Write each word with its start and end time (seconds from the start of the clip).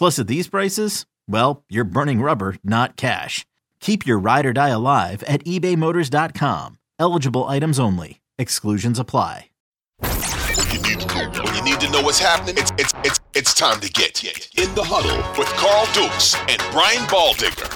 Plus, 0.00 0.18
at 0.18 0.28
these 0.28 0.48
prices, 0.48 1.04
well, 1.28 1.62
you're 1.68 1.84
burning 1.84 2.22
rubber, 2.22 2.56
not 2.64 2.96
cash. 2.96 3.44
Keep 3.80 4.06
your 4.06 4.18
ride 4.18 4.46
or 4.46 4.54
die 4.54 4.70
alive 4.70 5.22
at 5.24 5.44
ebaymotors.com. 5.44 6.78
Eligible 6.98 7.44
items 7.44 7.78
only. 7.78 8.22
Exclusions 8.38 8.98
apply. 8.98 9.50
When 10.00 10.70
you 10.72 10.80
need, 10.80 11.02
when 11.44 11.54
you 11.54 11.62
need 11.62 11.80
to 11.80 11.90
know 11.90 12.00
what's 12.00 12.18
happening, 12.18 12.54
it's, 12.56 12.70
it's, 12.78 12.94
it's, 13.04 13.20
it's 13.34 13.52
time 13.52 13.78
to 13.80 13.92
get 13.92 14.24
in 14.24 14.74
the 14.74 14.82
huddle 14.82 15.18
with 15.38 15.48
Carl 15.60 15.84
Dukes 15.92 16.34
and 16.48 16.62
Brian 16.72 17.04
Baldinger. 17.12 17.68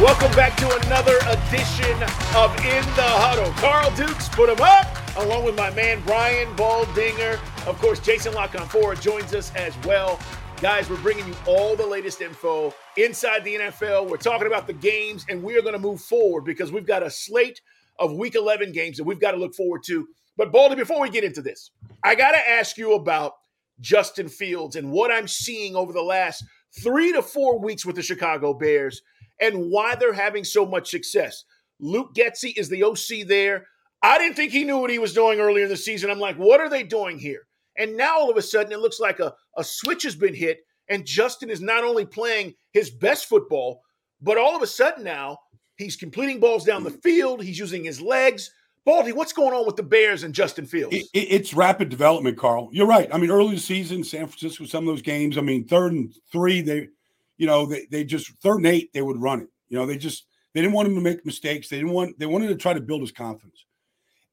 Welcome 0.00 0.34
back 0.34 0.56
to 0.56 0.64
another 0.86 1.18
edition 1.28 1.92
of 2.34 2.56
In 2.64 2.82
the 2.96 3.10
Huddle. 3.20 3.52
Carl 3.58 3.94
Dukes, 3.94 4.30
put 4.30 4.48
him 4.48 4.62
up, 4.62 4.96
along 5.18 5.44
with 5.44 5.58
my 5.58 5.68
man 5.72 6.00
Brian 6.06 6.48
Baldinger. 6.56 7.38
Of 7.66 7.78
course, 7.78 8.00
Jason 8.00 8.32
Lockon 8.32 8.62
Ford 8.62 9.00
joins 9.02 9.34
us 9.34 9.54
as 9.54 9.76
well. 9.84 10.18
Guys, 10.62 10.88
we're 10.88 11.00
bringing 11.02 11.28
you 11.28 11.36
all 11.46 11.76
the 11.76 11.86
latest 11.86 12.22
info 12.22 12.74
inside 12.96 13.44
the 13.44 13.54
NFL. 13.56 14.08
We're 14.08 14.16
talking 14.16 14.46
about 14.46 14.66
the 14.66 14.72
games, 14.72 15.26
and 15.28 15.42
we 15.42 15.56
are 15.56 15.60
going 15.62 15.74
to 15.74 15.78
move 15.78 16.00
forward 16.00 16.46
because 16.46 16.72
we've 16.72 16.86
got 16.86 17.02
a 17.02 17.10
slate 17.10 17.60
of 17.98 18.14
Week 18.14 18.34
11 18.34 18.72
games 18.72 18.96
that 18.96 19.04
we've 19.04 19.20
got 19.20 19.32
to 19.32 19.36
look 19.36 19.54
forward 19.54 19.82
to. 19.86 20.08
But 20.38 20.52
Baldy, 20.52 20.74
before 20.74 21.02
we 21.02 21.10
get 21.10 21.22
into 21.22 21.42
this, 21.42 21.70
I 22.02 22.14
got 22.14 22.32
to 22.32 22.38
ask 22.38 22.78
you 22.78 22.94
about 22.94 23.34
Justin 23.80 24.30
Fields 24.30 24.76
and 24.76 24.90
what 24.90 25.12
I'm 25.12 25.28
seeing 25.28 25.76
over 25.76 25.92
the 25.92 26.02
last 26.02 26.42
three 26.82 27.12
to 27.12 27.20
four 27.20 27.60
weeks 27.60 27.84
with 27.84 27.96
the 27.96 28.02
Chicago 28.02 28.54
Bears 28.54 29.02
and 29.38 29.70
why 29.70 29.96
they're 29.96 30.14
having 30.14 30.44
so 30.44 30.64
much 30.64 30.90
success. 30.90 31.44
Luke 31.78 32.14
Getsy 32.14 32.56
is 32.56 32.70
the 32.70 32.84
OC 32.84 33.26
there. 33.28 33.66
I 34.02 34.16
didn't 34.16 34.36
think 34.36 34.52
he 34.52 34.64
knew 34.64 34.78
what 34.78 34.90
he 34.90 34.98
was 34.98 35.12
doing 35.12 35.40
earlier 35.40 35.64
in 35.64 35.70
the 35.70 35.76
season. 35.76 36.10
I'm 36.10 36.18
like, 36.18 36.36
what 36.36 36.60
are 36.60 36.70
they 36.70 36.82
doing 36.82 37.18
here? 37.18 37.42
And 37.80 37.96
now 37.96 38.18
all 38.18 38.30
of 38.30 38.36
a 38.36 38.42
sudden, 38.42 38.72
it 38.72 38.80
looks 38.80 39.00
like 39.00 39.20
a, 39.20 39.34
a 39.56 39.64
switch 39.64 40.02
has 40.02 40.14
been 40.14 40.34
hit, 40.34 40.60
and 40.88 41.04
Justin 41.06 41.48
is 41.50 41.60
not 41.60 41.82
only 41.82 42.04
playing 42.04 42.54
his 42.72 42.90
best 42.90 43.26
football, 43.26 43.82
but 44.20 44.36
all 44.36 44.54
of 44.54 44.62
a 44.62 44.66
sudden 44.66 45.02
now 45.02 45.38
he's 45.76 45.96
completing 45.96 46.40
balls 46.40 46.64
down 46.64 46.84
the 46.84 46.90
field. 46.90 47.42
He's 47.42 47.58
using 47.58 47.82
his 47.82 48.00
legs. 48.00 48.52
Baldy, 48.84 49.12
what's 49.12 49.32
going 49.32 49.54
on 49.54 49.66
with 49.66 49.76
the 49.76 49.82
Bears 49.82 50.24
and 50.24 50.34
Justin 50.34 50.66
Fields? 50.66 50.94
It, 50.94 51.06
it, 51.14 51.28
it's 51.30 51.54
rapid 51.54 51.88
development, 51.88 52.36
Carl. 52.36 52.68
You're 52.72 52.86
right. 52.86 53.08
I 53.12 53.18
mean, 53.18 53.30
early 53.30 53.50
in 53.50 53.54
the 53.54 53.60
season, 53.60 54.04
San 54.04 54.26
Francisco, 54.26 54.64
some 54.64 54.86
of 54.86 54.94
those 54.94 55.02
games, 55.02 55.38
I 55.38 55.40
mean, 55.40 55.66
third 55.66 55.92
and 55.92 56.14
three, 56.30 56.60
they 56.60 56.88
you 57.40 57.46
know, 57.46 57.64
they, 57.64 57.86
they 57.90 58.04
just 58.04 58.30
third 58.42 58.58
and 58.58 58.66
eight, 58.66 58.92
they 58.92 59.00
would 59.00 59.20
run 59.20 59.40
it. 59.40 59.48
You 59.70 59.78
know, 59.78 59.86
they 59.86 59.96
just 59.96 60.26
they 60.52 60.60
didn't 60.60 60.74
want 60.74 60.88
him 60.88 60.94
to 60.96 61.00
make 61.00 61.24
mistakes. 61.24 61.70
They 61.70 61.78
didn't 61.78 61.92
want 61.92 62.18
they 62.18 62.26
wanted 62.26 62.48
to 62.48 62.56
try 62.56 62.74
to 62.74 62.80
build 62.80 63.00
his 63.00 63.12
confidence. 63.12 63.64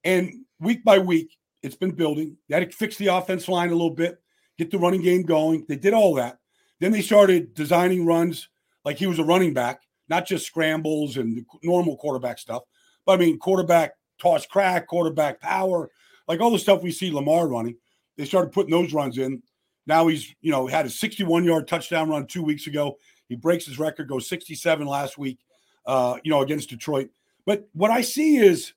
And 0.04 0.34
week 0.60 0.84
by 0.84 1.00
week, 1.00 1.37
it's 1.64 1.76
been 1.76 1.92
building. 1.92 2.38
They 2.48 2.60
had 2.60 2.70
to 2.70 2.76
fix 2.76 2.98
the 2.98 3.08
offense 3.08 3.48
line 3.48 3.70
a 3.70 3.76
little 3.76 3.90
bit, 3.90 4.22
get 4.58 4.72
the 4.72 4.78
running 4.78 5.02
game 5.02 5.24
going. 5.24 5.66
They 5.68 5.76
did 5.76 5.94
all 5.94 6.14
that. 6.16 6.40
Then 6.80 6.92
they 6.92 7.02
started 7.02 7.54
designing 7.54 8.06
runs 8.06 8.50
like 8.86 8.98
he 8.98 9.08
was 9.08 9.20
a 9.20 9.24
running 9.24 9.54
back, 9.54 9.82
not 10.10 10.26
just 10.26 10.46
scrambles 10.46 11.18
and 11.18 11.46
normal 11.64 11.98
quarterback 11.98 12.40
stuff, 12.40 12.64
but 13.06 13.14
I 13.14 13.18
mean 13.18 13.40
quarterback 13.40 13.94
toss 14.20 14.46
crack, 14.46 14.88
quarterback 14.88 15.40
power, 15.42 15.90
like 16.28 16.40
all 16.40 16.52
the 16.52 16.60
stuff 16.60 16.84
we 16.84 16.92
see 16.92 17.12
Lamar 17.12 17.48
running. 17.48 17.78
They 18.18 18.26
started 18.26 18.52
putting 18.52 18.72
those 18.72 18.94
runs 18.94 19.18
in. 19.18 19.42
Now 19.86 20.08
he's, 20.08 20.36
you 20.42 20.52
know, 20.52 20.68
had 20.68 20.86
a 20.86 20.90
61 20.90 21.44
yard 21.46 21.68
touchdown 21.68 22.10
run 22.10 22.28
two 22.28 22.44
weeks 22.44 22.68
ago. 22.68 22.98
He 23.30 23.36
breaks 23.36 23.66
his 23.66 23.80
record, 23.80 24.08
goes 24.08 24.28
67 24.28 24.86
last 24.88 25.18
week, 25.18 25.40
uh, 25.86 26.18
you 26.24 26.32
know, 26.32 26.42
against 26.42 26.70
Detroit. 26.70 27.10
But 27.46 27.68
what 27.74 27.92
I 27.92 28.02
see 28.02 28.38
is 28.38 28.74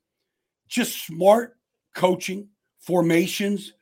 just 0.68 1.04
smart 1.06 1.56
coaching, 1.94 2.48
formations, 2.80 3.72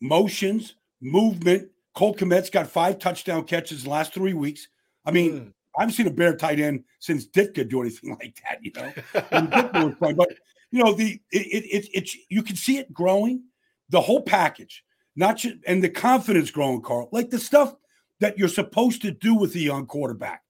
motions, 0.00 0.74
movement. 1.00 1.68
Cole 1.94 2.14
Kmet's 2.14 2.50
got 2.50 2.68
five 2.68 2.98
touchdown 2.98 3.44
catches 3.44 3.80
in 3.80 3.84
the 3.84 3.90
last 3.90 4.14
three 4.14 4.34
weeks. 4.34 4.68
I 5.04 5.10
mean, 5.10 5.32
mm. 5.32 5.52
I 5.76 5.82
haven't 5.82 5.94
seen 5.94 6.06
a 6.06 6.10
bear 6.10 6.36
tight 6.36 6.60
end 6.60 6.84
since 6.98 7.26
Ditka 7.26 7.68
do 7.68 7.80
anything 7.80 8.10
like 8.20 8.40
that, 8.42 8.58
you 8.62 8.72
know. 8.74 9.94
but 10.14 10.28
you 10.70 10.84
know, 10.84 10.92
the 10.92 11.20
it, 11.32 11.46
it, 11.46 11.64
it, 11.64 11.88
it 11.92 12.10
you 12.28 12.42
can 12.42 12.56
see 12.56 12.78
it 12.78 12.92
growing, 12.92 13.42
the 13.88 14.00
whole 14.00 14.22
package 14.22 14.84
not 15.16 15.36
just, 15.36 15.56
and 15.66 15.82
the 15.82 15.88
confidence 15.88 16.50
growing, 16.50 16.82
Carl, 16.82 17.08
like 17.12 17.30
the 17.30 17.38
stuff 17.38 17.74
that 18.20 18.38
you're 18.38 18.48
supposed 18.48 19.02
to 19.02 19.10
do 19.10 19.34
with 19.34 19.52
the 19.52 19.60
young 19.60 19.86
quarterback. 19.86 20.42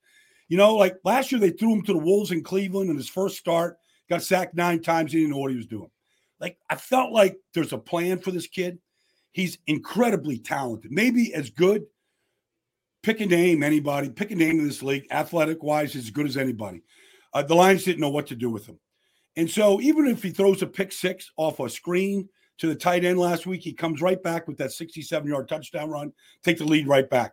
You 0.49 0.57
know, 0.57 0.75
like 0.75 0.97
last 1.05 1.31
year 1.31 1.41
they 1.41 1.51
threw 1.51 1.73
him 1.73 1.83
to 1.83 1.93
the 1.93 1.99
Wolves 1.99 2.33
in 2.33 2.43
Cleveland 2.43 2.91
in 2.91 2.97
his 2.97 3.09
first 3.09 3.37
start, 3.37 3.79
got 4.09 4.23
sacked 4.23 4.55
nine 4.55 4.83
times. 4.83 5.13
He 5.13 5.19
didn't 5.19 5.33
know 5.33 5.39
what 5.39 5.53
he 5.53 5.57
was 5.57 5.67
doing. 5.67 5.91
Like 6.41 6.59
I 6.69 6.77
felt 6.77 7.13
like 7.13 7.37
there's 7.55 7.73
a 7.73 7.79
plan 7.79 8.19
for 8.19 8.31
this 8.31 8.47
kid. 8.47 8.79
He's 9.33 9.59
incredibly 9.67 10.39
talented, 10.39 10.91
maybe 10.91 11.35
as 11.35 11.51
good. 11.51 11.85
Pick 13.03 13.21
a 13.21 13.27
name, 13.27 13.63
anybody. 13.63 14.11
Pick 14.11 14.31
a 14.31 14.35
name 14.35 14.59
in 14.59 14.67
this 14.67 14.83
league, 14.83 15.07
athletic 15.11 15.63
wise, 15.63 15.95
as 15.97 16.11
good 16.11 16.27
as 16.27 16.37
anybody. 16.37 16.83
Uh, 17.33 17.43
the 17.43 17.55
Lions 17.55 17.85
didn't 17.85 18.01
know 18.01 18.11
what 18.11 18.27
to 18.27 18.35
do 18.35 18.51
with 18.51 18.67
him, 18.67 18.79
and 19.37 19.49
so 19.49 19.81
even 19.81 20.07
if 20.07 20.23
he 20.23 20.31
throws 20.31 20.63
a 20.63 20.67
pick 20.67 20.93
six 20.93 21.31
off 21.37 21.61
a 21.61 21.69
screen 21.69 22.29
to 22.61 22.67
the 22.67 22.75
tight 22.75 23.05
end 23.05 23.19
last 23.19 23.47
week. 23.47 23.63
He 23.63 23.73
comes 23.73 24.03
right 24.03 24.23
back 24.23 24.47
with 24.47 24.59
that 24.59 24.71
67 24.71 25.29
yard 25.29 25.49
touchdown 25.49 25.91
run, 25.91 26.13
take 26.45 26.59
the 26.59 26.65
lead 26.65 26.87
right 26.87 27.09
back. 27.09 27.33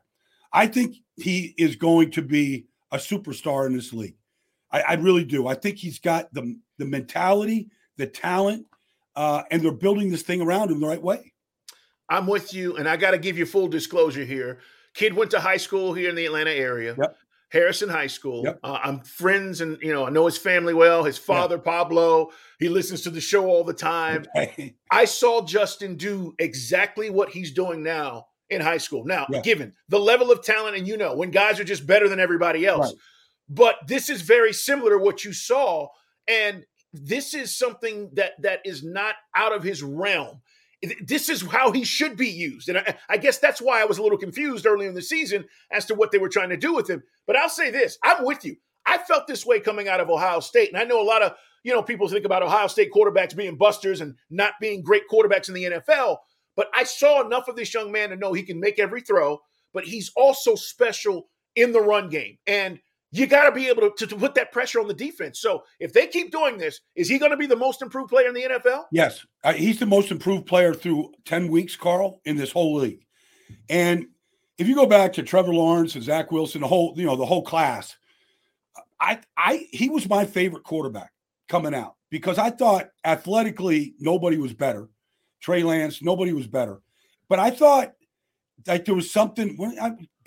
I 0.53 0.67
think 0.67 0.95
he 1.17 1.53
is 1.57 1.75
going 1.75 2.11
to 2.11 2.21
be 2.21 2.65
a 2.91 2.97
superstar 2.97 3.67
in 3.67 3.75
this 3.75 3.91
league. 3.91 4.15
I, 4.71 4.81
I 4.81 4.93
really 4.93 5.25
do. 5.25 5.47
I 5.47 5.53
think 5.53 5.77
he's 5.77 5.99
got 5.99 6.33
the, 6.33 6.57
the 6.77 6.85
mentality, 6.85 7.67
the 7.97 8.07
talent, 8.07 8.65
uh, 9.17 9.43
and 9.49 9.61
they're 9.61 9.71
building 9.71 10.11
this 10.11 10.21
thing 10.21 10.41
around 10.41 10.71
him 10.71 10.79
the 10.79 10.87
right 10.87 11.01
way. 11.01 11.33
I'm 12.07 12.27
with 12.27 12.53
you, 12.53 12.77
and 12.77 12.87
I 12.87 12.95
got 12.95 13.11
to 13.11 13.17
give 13.17 13.37
you 13.37 13.45
full 13.45 13.67
disclosure 13.67 14.23
here. 14.23 14.59
Kid 14.93 15.13
went 15.13 15.31
to 15.31 15.39
high 15.39 15.57
school 15.57 15.93
here 15.93 16.09
in 16.09 16.15
the 16.15 16.25
Atlanta 16.25 16.51
area. 16.51 16.95
Yep. 16.97 17.17
Harrison 17.49 17.89
High 17.89 18.07
School. 18.07 18.43
Yep. 18.43 18.59
Uh, 18.63 18.79
I'm 18.83 18.99
friends, 19.01 19.61
and 19.61 19.77
you 19.81 19.91
know 19.91 20.05
I 20.05 20.09
know 20.09 20.25
his 20.25 20.37
family 20.37 20.73
well. 20.73 21.03
His 21.03 21.17
father. 21.17 21.57
Pablo, 21.57 22.29
he 22.59 22.69
listens 22.69 23.01
to 23.01 23.09
the 23.09 23.21
show 23.21 23.47
all 23.47 23.63
the 23.63 23.73
time. 23.73 24.25
Okay. 24.35 24.75
I 24.91 25.05
saw 25.05 25.41
Justin 25.43 25.95
do 25.95 26.35
exactly 26.39 27.09
what 27.09 27.29
he's 27.29 27.51
doing 27.51 27.83
now 27.83 28.27
in 28.49 28.61
high 28.61 28.77
school. 28.77 29.05
Now, 29.05 29.25
yeah. 29.29 29.41
given 29.41 29.73
the 29.89 29.99
level 29.99 30.31
of 30.31 30.43
talent, 30.43 30.77
and 30.77 30.87
you 30.87 30.97
know 30.97 31.15
when 31.15 31.31
guys 31.31 31.59
are 31.59 31.65
just 31.65 31.87
better 31.87 32.07
than 32.07 32.19
everybody 32.19 32.65
else, 32.65 32.87
right. 32.87 33.01
but 33.49 33.75
this 33.87 34.09
is 34.09 34.21
very 34.21 34.53
similar 34.53 34.91
to 34.91 34.97
what 34.97 35.23
you 35.23 35.33
saw, 35.33 35.87
and 36.27 36.65
this 36.93 37.33
is 37.33 37.57
something 37.57 38.09
that 38.13 38.33
that 38.41 38.61
is 38.65 38.83
not 38.83 39.15
out 39.35 39.53
of 39.53 39.63
his 39.63 39.83
realm 39.83 40.41
this 41.01 41.27
is 41.27 41.41
how 41.41 41.71
he 41.71 41.83
should 41.83 42.15
be 42.15 42.27
used. 42.29 42.69
And 42.69 42.77
I, 42.77 42.95
I, 43.09 43.17
guess 43.17 43.39
that's 43.39 43.59
why 43.59 43.81
I 43.81 43.85
was 43.85 43.97
a 43.97 44.03
little 44.03 44.17
confused 44.17 44.67
earlier 44.67 44.87
in 44.87 44.93
the 44.93 45.01
season 45.01 45.45
as 45.71 45.85
to 45.85 45.95
what 45.95 46.11
they 46.11 46.19
were 46.19 46.29
trying 46.29 46.49
to 46.49 46.55
do 46.55 46.71
with 46.71 46.87
him. 46.87 47.01
But 47.25 47.35
I'll 47.35 47.49
say 47.49 47.71
this 47.71 47.97
I'm 48.03 48.23
with 48.23 48.45
you. 48.45 48.57
I 48.85 48.99
felt 48.99 49.25
this 49.25 49.43
way 49.43 49.59
coming 49.59 49.87
out 49.87 50.01
of 50.01 50.11
Ohio 50.11 50.39
State. 50.39 50.69
And 50.69 50.77
I 50.77 50.83
know 50.83 51.01
a 51.01 51.03
lot 51.03 51.23
of 51.23 51.33
you 51.67 51.73
know, 51.73 51.83
people 51.83 52.07
think 52.07 52.25
about 52.25 52.43
Ohio 52.43 52.67
State 52.67 52.93
quarterbacks 52.93 53.35
being 53.35 53.57
busters 53.57 53.99
and 53.99 54.15
not 54.29 54.53
being 54.61 54.81
great 54.81 55.03
quarterbacks 55.11 55.49
in 55.49 55.53
the 55.53 55.65
NFL. 55.65 56.17
But 56.55 56.69
I 56.73 56.85
saw 56.85 57.25
enough 57.25 57.49
of 57.49 57.57
this 57.57 57.73
young 57.73 57.91
man 57.91 58.09
to 58.09 58.15
know 58.15 58.31
he 58.31 58.43
can 58.43 58.59
make 58.59 58.79
every 58.79 59.01
throw, 59.01 59.41
but 59.73 59.83
he's 59.83 60.09
also 60.15 60.55
special 60.55 61.27
in 61.57 61.73
the 61.73 61.81
run 61.81 62.07
game. 62.07 62.37
And 62.47 62.79
you 63.11 63.25
got 63.25 63.45
to 63.45 63.51
be 63.51 63.67
able 63.67 63.89
to, 63.89 64.07
to, 64.07 64.15
put 64.15 64.35
that 64.35 64.51
pressure 64.51 64.79
on 64.79 64.87
the 64.87 64.93
defense. 64.93 65.39
So 65.39 65.63
if 65.79 65.93
they 65.93 66.07
keep 66.07 66.31
doing 66.31 66.57
this, 66.57 66.81
is 66.95 67.07
he 67.07 67.17
going 67.17 67.31
to 67.31 67.37
be 67.37 67.45
the 67.45 67.55
most 67.55 67.81
improved 67.81 68.09
player 68.09 68.27
in 68.27 68.33
the 68.33 68.43
NFL? 68.43 68.85
Yes. 68.91 69.25
Uh, 69.43 69.53
he's 69.53 69.79
the 69.79 69.85
most 69.85 70.11
improved 70.11 70.45
player 70.45 70.73
through 70.73 71.13
10 71.25 71.47
weeks, 71.47 71.75
Carl, 71.75 72.21
in 72.25 72.35
this 72.35 72.51
whole 72.51 72.75
league. 72.75 73.05
And 73.69 74.07
if 74.57 74.67
you 74.67 74.75
go 74.75 74.85
back 74.85 75.13
to 75.13 75.23
Trevor 75.23 75.53
Lawrence 75.53 75.95
and 75.95 76.03
Zach 76.03 76.31
Wilson, 76.31 76.61
the 76.61 76.67
whole, 76.67 76.93
you 76.97 77.05
know, 77.05 77.15
the 77.15 77.25
whole 77.25 77.43
class, 77.43 77.95
I, 78.99 79.19
I, 79.37 79.67
he 79.71 79.89
was 79.89 80.09
my 80.09 80.25
favorite 80.25 80.63
quarterback 80.63 81.11
coming 81.47 81.73
out 81.73 81.95
because 82.09 82.37
I 82.37 82.49
thought 82.49 82.89
athletically 83.05 83.93
nobody 83.99 84.37
was 84.37 84.53
better. 84.53 84.89
Trey 85.39 85.63
Lance, 85.63 86.01
nobody 86.01 86.33
was 86.33 86.47
better. 86.47 86.81
But 87.29 87.39
I 87.39 87.51
thought 87.51 87.93
like 88.65 88.85
there 88.85 88.95
was 88.95 89.11
something 89.11 89.55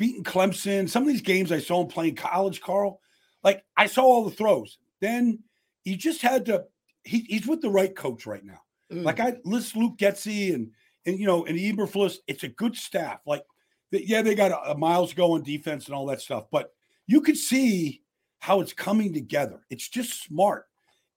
beating 0.01 0.25
Clemson, 0.25 0.89
some 0.89 1.03
of 1.03 1.09
these 1.11 1.21
games 1.21 1.53
I 1.53 1.59
saw 1.59 1.83
him 1.83 1.89
playing 1.89 2.17
college, 2.17 2.63
Carl. 2.63 3.01
Like 3.45 3.63
I 3.77 3.87
saw 3.87 4.03
all 4.03 4.25
the 4.25 4.35
throws. 4.35 4.79
Then 5.01 5.41
he 5.85 5.95
just 5.95 6.23
had 6.23 6.47
to. 6.47 6.65
He, 7.05 7.27
he's 7.29 7.47
with 7.47 7.61
the 7.61 7.71
right 7.71 7.95
coach 7.95 8.27
right 8.27 8.45
now. 8.45 8.63
Mm. 8.91 9.05
Like 9.05 9.21
I 9.21 9.37
list 9.45 9.77
Luke 9.77 9.99
Getsy 9.99 10.55
and 10.55 10.71
and 11.05 11.19
you 11.19 11.27
know 11.27 11.45
and 11.45 11.59
Eberflus. 11.59 12.17
It's 12.27 12.45
a 12.45 12.49
good 12.49 12.75
staff. 12.77 13.21
Like 13.27 13.45
yeah, 13.91 14.23
they 14.23 14.35
got 14.35 14.53
a, 14.53 14.71
a 14.71 14.77
miles 14.77 15.13
going 15.13 15.43
defense 15.43 15.87
and 15.87 15.95
all 15.95 16.07
that 16.07 16.23
stuff, 16.23 16.47
but 16.51 16.73
you 17.07 17.21
could 17.21 17.37
see 17.37 18.03
how 18.39 18.61
it's 18.61 18.73
coming 18.73 19.13
together. 19.13 19.61
It's 19.69 19.89
just 19.89 20.23
smart, 20.23 20.67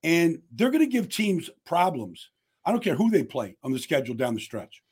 and 0.02 0.42
they're 0.52 0.70
going 0.70 0.84
to 0.84 0.86
give 0.86 1.08
teams 1.08 1.48
problems. 1.64 2.28
I 2.66 2.70
don't 2.70 2.84
care 2.84 2.96
who 2.96 3.10
they 3.10 3.22
play 3.22 3.56
on 3.62 3.72
the 3.72 3.78
schedule 3.78 4.14
down 4.14 4.34
the 4.34 4.40
stretch. 4.40 4.83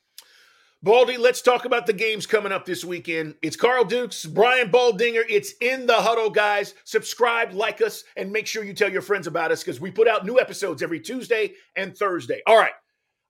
Baldy, 0.85 1.17
let's 1.17 1.43
talk 1.43 1.65
about 1.65 1.87
the 1.87 1.93
games 1.93 2.27
coming 2.27 2.51
up 2.51 2.65
this 2.65 2.85
weekend. 2.85 3.37
It's 3.41 3.55
Carl 3.55 3.85
Dukes, 3.85 4.27
Brian 4.27 4.69
Baldinger. 4.69 5.23
It's 5.29 5.53
in 5.61 5.87
the 5.87 5.95
huddle, 5.95 6.29
guys. 6.29 6.75
Subscribe, 6.83 7.53
like 7.53 7.81
us, 7.81 8.03
and 8.17 8.33
make 8.33 8.49
sure 8.49 8.65
you 8.65 8.75
tell 8.75 8.91
your 8.91 9.01
friends 9.01 9.29
about 9.29 9.53
us 9.53 9.63
because 9.63 9.81
we 9.81 9.93
put 9.93 10.09
out 10.09 10.27
new 10.27 10.41
episodes 10.41 10.83
every 10.83 10.99
Tuesday 10.99 11.53
and 11.77 11.97
Thursday. 11.97 12.43
All 12.49 12.57
right. 12.57 12.73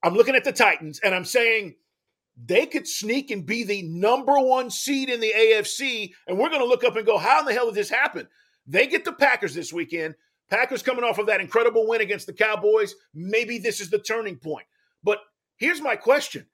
I'm 0.03 0.15
looking 0.15 0.35
at 0.35 0.45
the 0.45 0.53
Titans 0.53 1.01
and 1.05 1.15
I'm 1.15 1.27
saying 1.27 1.75
they 2.43 2.65
could 2.65 2.89
sneak 2.89 3.31
and 3.31 3.45
be 3.45 3.65
the 3.65 3.83
number 3.83 4.41
one 4.41 4.71
seed 4.71 5.11
in 5.11 5.21
the 5.21 5.35
AFC. 5.37 6.15
And 6.27 6.39
we're 6.39 6.49
going 6.49 6.63
to 6.63 6.67
look 6.67 6.85
up 6.85 6.97
and 6.97 7.05
go, 7.05 7.19
how 7.19 7.41
in 7.41 7.45
the 7.45 7.53
hell 7.53 7.67
did 7.67 7.75
this 7.75 7.91
happen? 7.91 8.27
They 8.67 8.87
get 8.87 9.05
the 9.05 9.13
Packers 9.13 9.55
this 9.55 9.75
weekend. 9.75 10.15
Packers 10.49 10.83
coming 10.83 11.05
off 11.05 11.19
of 11.19 11.27
that 11.27 11.43
incredible 11.43 11.87
win 11.87 12.01
against 12.01 12.27
the 12.27 12.33
Cowboys. 12.33 12.95
Maybe 13.13 13.59
this 13.59 13.79
is 13.79 13.91
the 13.91 13.99
turning 13.99 14.37
point. 14.37 14.67
But 15.05 15.19
here's 15.59 15.83
my 15.83 15.97
question 15.97 16.47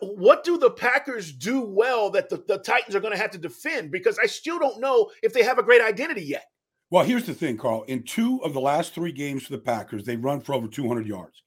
what 0.00 0.44
do 0.44 0.58
the 0.58 0.70
Packers 0.70 1.32
do 1.32 1.62
well 1.62 2.10
that 2.10 2.28
the, 2.28 2.42
the 2.46 2.58
Titans 2.58 2.94
are 2.94 3.00
going 3.00 3.12
to 3.12 3.20
have 3.20 3.30
to 3.32 3.38
defend? 3.38 3.90
Because 3.90 4.18
I 4.18 4.26
still 4.26 4.58
don't 4.58 4.80
know 4.80 5.10
if 5.22 5.32
they 5.32 5.42
have 5.42 5.58
a 5.58 5.62
great 5.62 5.80
identity 5.80 6.22
yet. 6.22 6.44
Well, 6.90 7.04
here's 7.04 7.24
the 7.26 7.34
thing, 7.34 7.56
Carl. 7.56 7.82
In 7.84 8.02
two 8.02 8.42
of 8.44 8.52
the 8.52 8.60
last 8.60 8.94
three 8.94 9.12
games 9.12 9.44
for 9.44 9.52
the 9.52 9.58
Packers, 9.58 10.04
they 10.04 10.16
run 10.16 10.40
for 10.40 10.54
over 10.54 10.68
200 10.68 11.06
yards. 11.06 11.42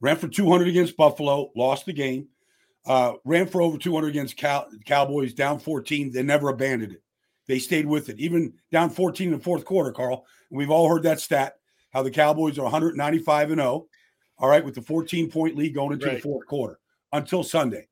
Ran 0.00 0.16
for 0.16 0.28
200 0.28 0.68
against 0.68 0.96
Buffalo, 0.96 1.50
lost 1.56 1.86
the 1.86 1.92
game. 1.92 2.28
Uh, 2.86 3.14
ran 3.24 3.46
for 3.46 3.60
over 3.60 3.76
200 3.76 4.08
against 4.08 4.36
Cow- 4.36 4.66
Cowboys, 4.84 5.34
down 5.34 5.58
14. 5.58 6.12
They 6.12 6.22
never 6.22 6.48
abandoned 6.48 6.92
it. 6.92 7.02
They 7.46 7.58
stayed 7.58 7.86
with 7.86 8.08
it, 8.08 8.18
even 8.18 8.54
down 8.70 8.88
14 8.90 9.28
in 9.28 9.38
the 9.38 9.44
fourth 9.44 9.64
quarter, 9.64 9.92
Carl. 9.92 10.24
We've 10.50 10.70
all 10.70 10.88
heard 10.88 11.02
that 11.02 11.20
stat, 11.20 11.56
how 11.90 12.02
the 12.02 12.10
Cowboys 12.10 12.58
are 12.58 12.62
195 12.62 13.50
and 13.50 13.60
0, 13.60 13.86
all 14.38 14.48
right, 14.48 14.64
with 14.64 14.74
the 14.74 14.82
14 14.82 15.30
point 15.30 15.56
lead 15.56 15.74
going 15.74 15.92
into 15.92 16.06
right. 16.06 16.16
the 16.16 16.22
fourth 16.22 16.46
quarter 16.46 16.78
until 17.14 17.42
Sunday. 17.42 17.88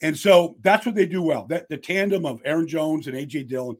And 0.00 0.16
so 0.18 0.56
that's 0.62 0.84
what 0.84 0.96
they 0.96 1.06
do 1.06 1.22
well. 1.22 1.46
That 1.46 1.68
the 1.68 1.76
tandem 1.76 2.26
of 2.26 2.40
Aaron 2.44 2.66
Jones 2.66 3.06
and 3.06 3.16
AJ 3.16 3.48
Dillon, 3.48 3.76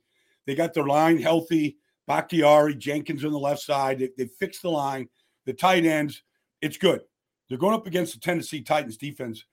they 0.46 0.54
got 0.54 0.72
their 0.72 0.86
line 0.86 1.18
healthy. 1.18 1.78
Bakhtiari, 2.06 2.74
Jenkins 2.74 3.24
on 3.24 3.32
the 3.32 3.38
left 3.38 3.62
side. 3.62 3.98
They, 3.98 4.10
they 4.16 4.26
fixed 4.26 4.62
the 4.62 4.70
line. 4.70 5.08
The 5.46 5.52
tight 5.52 5.84
ends, 5.84 6.22
it's 6.60 6.76
good. 6.76 7.00
They're 7.48 7.58
going 7.58 7.74
up 7.74 7.86
against 7.86 8.14
the 8.14 8.20
Tennessee 8.20 8.60
Titans 8.60 8.96
defense. 8.96 9.44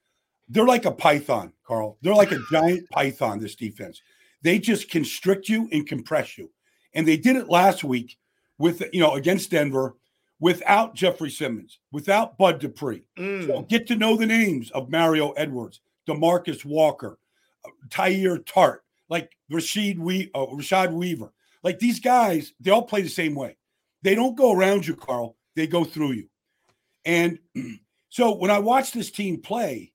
They're 0.48 0.66
like 0.66 0.84
a 0.84 0.92
python, 0.92 1.52
Carl. 1.66 1.96
They're 2.02 2.14
like 2.14 2.32
a 2.32 2.40
giant 2.52 2.88
python, 2.90 3.40
this 3.40 3.54
defense. 3.54 4.02
They 4.42 4.58
just 4.58 4.90
constrict 4.90 5.48
you 5.48 5.68
and 5.72 5.86
compress 5.86 6.38
you. 6.38 6.50
And 6.94 7.06
they 7.06 7.16
did 7.16 7.36
it 7.36 7.48
last 7.48 7.84
week 7.84 8.18
with, 8.58 8.82
you 8.92 9.00
know, 9.00 9.14
against 9.14 9.50
Denver 9.50 9.96
without 10.40 10.94
Jeffrey 10.94 11.30
Simmons, 11.30 11.78
without 11.92 12.38
Bud 12.38 12.60
Dupree. 12.60 13.04
Mm. 13.18 13.46
So 13.46 13.62
get 13.62 13.86
to 13.88 13.96
know 13.96 14.16
the 14.16 14.26
names 14.26 14.70
of 14.72 14.90
Mario 14.90 15.32
Edwards, 15.32 15.80
Demarcus 16.08 16.64
Walker, 16.64 17.18
Teair 17.88 18.44
Tart, 18.46 18.82
like 19.08 19.30
Rashid 19.50 19.98
we 19.98 20.30
uh, 20.34 20.46
Rashad 20.46 20.92
Weaver. 20.92 21.32
Like 21.62 21.78
these 21.78 22.00
guys, 22.00 22.54
they 22.58 22.70
all 22.70 22.82
play 22.82 23.02
the 23.02 23.08
same 23.08 23.34
way. 23.34 23.56
They 24.02 24.14
don't 24.14 24.36
go 24.36 24.52
around 24.52 24.86
you, 24.86 24.96
Carl. 24.96 25.36
They 25.56 25.66
go 25.66 25.84
through 25.84 26.12
you. 26.12 26.28
And 27.04 27.38
so 28.08 28.34
when 28.34 28.50
I 28.50 28.58
watch 28.58 28.92
this 28.92 29.10
team 29.10 29.42
play, 29.42 29.92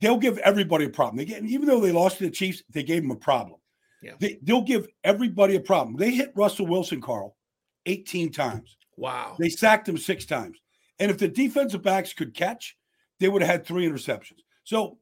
they'll 0.00 0.18
give 0.18 0.38
everybody 0.38 0.86
a 0.86 0.90
problem. 0.90 1.16
They 1.16 1.24
get 1.24 1.44
even 1.44 1.66
though 1.66 1.80
they 1.80 1.92
lost 1.92 2.18
to 2.18 2.24
the 2.24 2.30
Chiefs, 2.30 2.62
they 2.70 2.82
gave 2.82 3.02
them 3.02 3.12
a 3.12 3.16
problem. 3.16 3.60
Yeah. 4.02 4.14
They, 4.18 4.38
they'll 4.42 4.62
give 4.62 4.88
everybody 5.04 5.56
a 5.56 5.60
problem. 5.60 5.96
They 5.96 6.10
hit 6.10 6.32
Russell 6.34 6.66
Wilson, 6.66 7.00
Carl, 7.00 7.36
18 7.86 8.30
times. 8.30 8.76
Wow. 8.96 9.36
They 9.38 9.48
sacked 9.48 9.88
him 9.88 9.98
six 9.98 10.24
times. 10.24 10.58
And 10.98 11.10
if 11.10 11.18
the 11.18 11.28
defensive 11.28 11.82
backs 11.82 12.12
could 12.12 12.34
catch, 12.34 12.76
they 13.20 13.28
would 13.28 13.42
have 13.42 13.50
had 13.50 13.66
three 13.66 13.86
interceptions. 13.86 14.40
So 14.64 14.98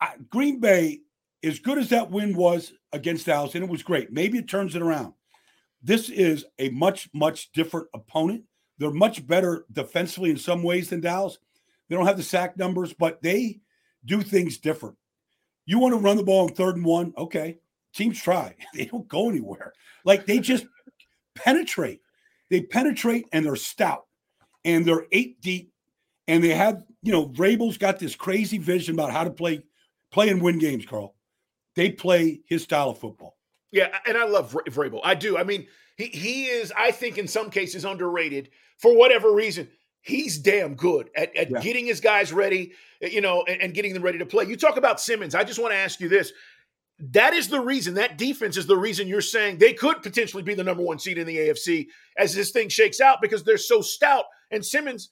uh, 0.00 0.08
Green 0.28 0.60
Bay, 0.60 1.00
as 1.42 1.58
good 1.58 1.78
as 1.78 1.88
that 1.90 2.10
win 2.10 2.36
was 2.36 2.72
against 2.92 3.26
Dallas, 3.26 3.54
and 3.54 3.64
it 3.64 3.70
was 3.70 3.82
great, 3.82 4.12
maybe 4.12 4.38
it 4.38 4.48
turns 4.48 4.74
it 4.74 4.82
around. 4.82 5.14
This 5.82 6.08
is 6.08 6.44
a 6.58 6.68
much, 6.70 7.08
much 7.14 7.52
different 7.52 7.86
opponent. 7.94 8.44
They're 8.78 8.90
much 8.90 9.26
better 9.26 9.64
defensively 9.72 10.30
in 10.30 10.36
some 10.36 10.62
ways 10.62 10.90
than 10.90 11.00
Dallas. 11.00 11.38
They 11.88 11.96
don't 11.96 12.06
have 12.06 12.16
the 12.16 12.22
sack 12.22 12.56
numbers, 12.56 12.92
but 12.92 13.22
they 13.22 13.60
do 14.04 14.22
things 14.22 14.58
different. 14.58 14.96
You 15.64 15.78
want 15.78 15.94
to 15.94 16.00
run 16.00 16.16
the 16.16 16.22
ball 16.22 16.44
on 16.44 16.54
third 16.54 16.76
and 16.76 16.84
one? 16.84 17.12
Okay. 17.16 17.58
Teams 17.94 18.20
try. 18.20 18.54
They 18.74 18.86
don't 18.86 19.08
go 19.08 19.28
anywhere. 19.28 19.72
Like 20.04 20.26
they 20.26 20.38
just 20.38 20.66
penetrate. 21.34 22.00
They 22.50 22.62
penetrate 22.62 23.26
and 23.32 23.44
they're 23.44 23.56
stout 23.56 24.06
and 24.64 24.84
they're 24.84 25.06
eight 25.12 25.40
deep 25.40 25.72
and 26.28 26.42
they 26.42 26.50
have, 26.50 26.82
you 27.02 27.12
know, 27.12 27.28
Vrabel's 27.28 27.78
got 27.78 27.98
this 27.98 28.14
crazy 28.14 28.58
vision 28.58 28.94
about 28.94 29.12
how 29.12 29.24
to 29.24 29.30
play, 29.30 29.62
play 30.10 30.28
and 30.28 30.42
win 30.42 30.58
games, 30.58 30.86
Carl. 30.86 31.14
They 31.74 31.90
play 31.90 32.40
his 32.46 32.62
style 32.62 32.90
of 32.90 32.98
football. 32.98 33.36
Yeah, 33.70 33.96
and 34.06 34.16
I 34.16 34.24
love 34.24 34.52
Vrabel. 34.52 35.00
I 35.04 35.14
do. 35.14 35.36
I 35.36 35.44
mean, 35.44 35.66
he 35.96 36.06
he 36.06 36.46
is, 36.46 36.72
I 36.76 36.90
think, 36.90 37.18
in 37.18 37.28
some 37.28 37.50
cases 37.50 37.84
underrated 37.84 38.50
for 38.78 38.96
whatever 38.96 39.32
reason. 39.32 39.68
He's 40.00 40.38
damn 40.38 40.74
good 40.74 41.10
at, 41.16 41.34
at 41.36 41.50
yeah. 41.50 41.60
getting 41.60 41.84
his 41.84 42.00
guys 42.00 42.32
ready, 42.32 42.72
you 43.00 43.20
know, 43.20 43.44
and, 43.48 43.60
and 43.60 43.74
getting 43.74 43.92
them 43.92 44.02
ready 44.02 44.18
to 44.18 44.26
play. 44.26 44.44
You 44.44 44.56
talk 44.56 44.76
about 44.76 45.00
Simmons. 45.00 45.34
I 45.34 45.42
just 45.42 45.58
want 45.58 45.72
to 45.72 45.76
ask 45.76 46.00
you 46.00 46.08
this: 46.08 46.32
that 46.98 47.34
is 47.34 47.48
the 47.48 47.60
reason 47.60 47.94
that 47.94 48.16
defense 48.16 48.56
is 48.56 48.66
the 48.66 48.76
reason 48.76 49.06
you're 49.06 49.20
saying 49.20 49.58
they 49.58 49.74
could 49.74 50.02
potentially 50.02 50.42
be 50.42 50.54
the 50.54 50.64
number 50.64 50.82
one 50.82 50.98
seed 50.98 51.18
in 51.18 51.26
the 51.26 51.36
AFC 51.36 51.88
as 52.16 52.34
this 52.34 52.50
thing 52.50 52.68
shakes 52.68 53.00
out 53.00 53.20
because 53.20 53.44
they're 53.44 53.58
so 53.58 53.82
stout. 53.82 54.24
And 54.50 54.64
Simmons, 54.64 55.10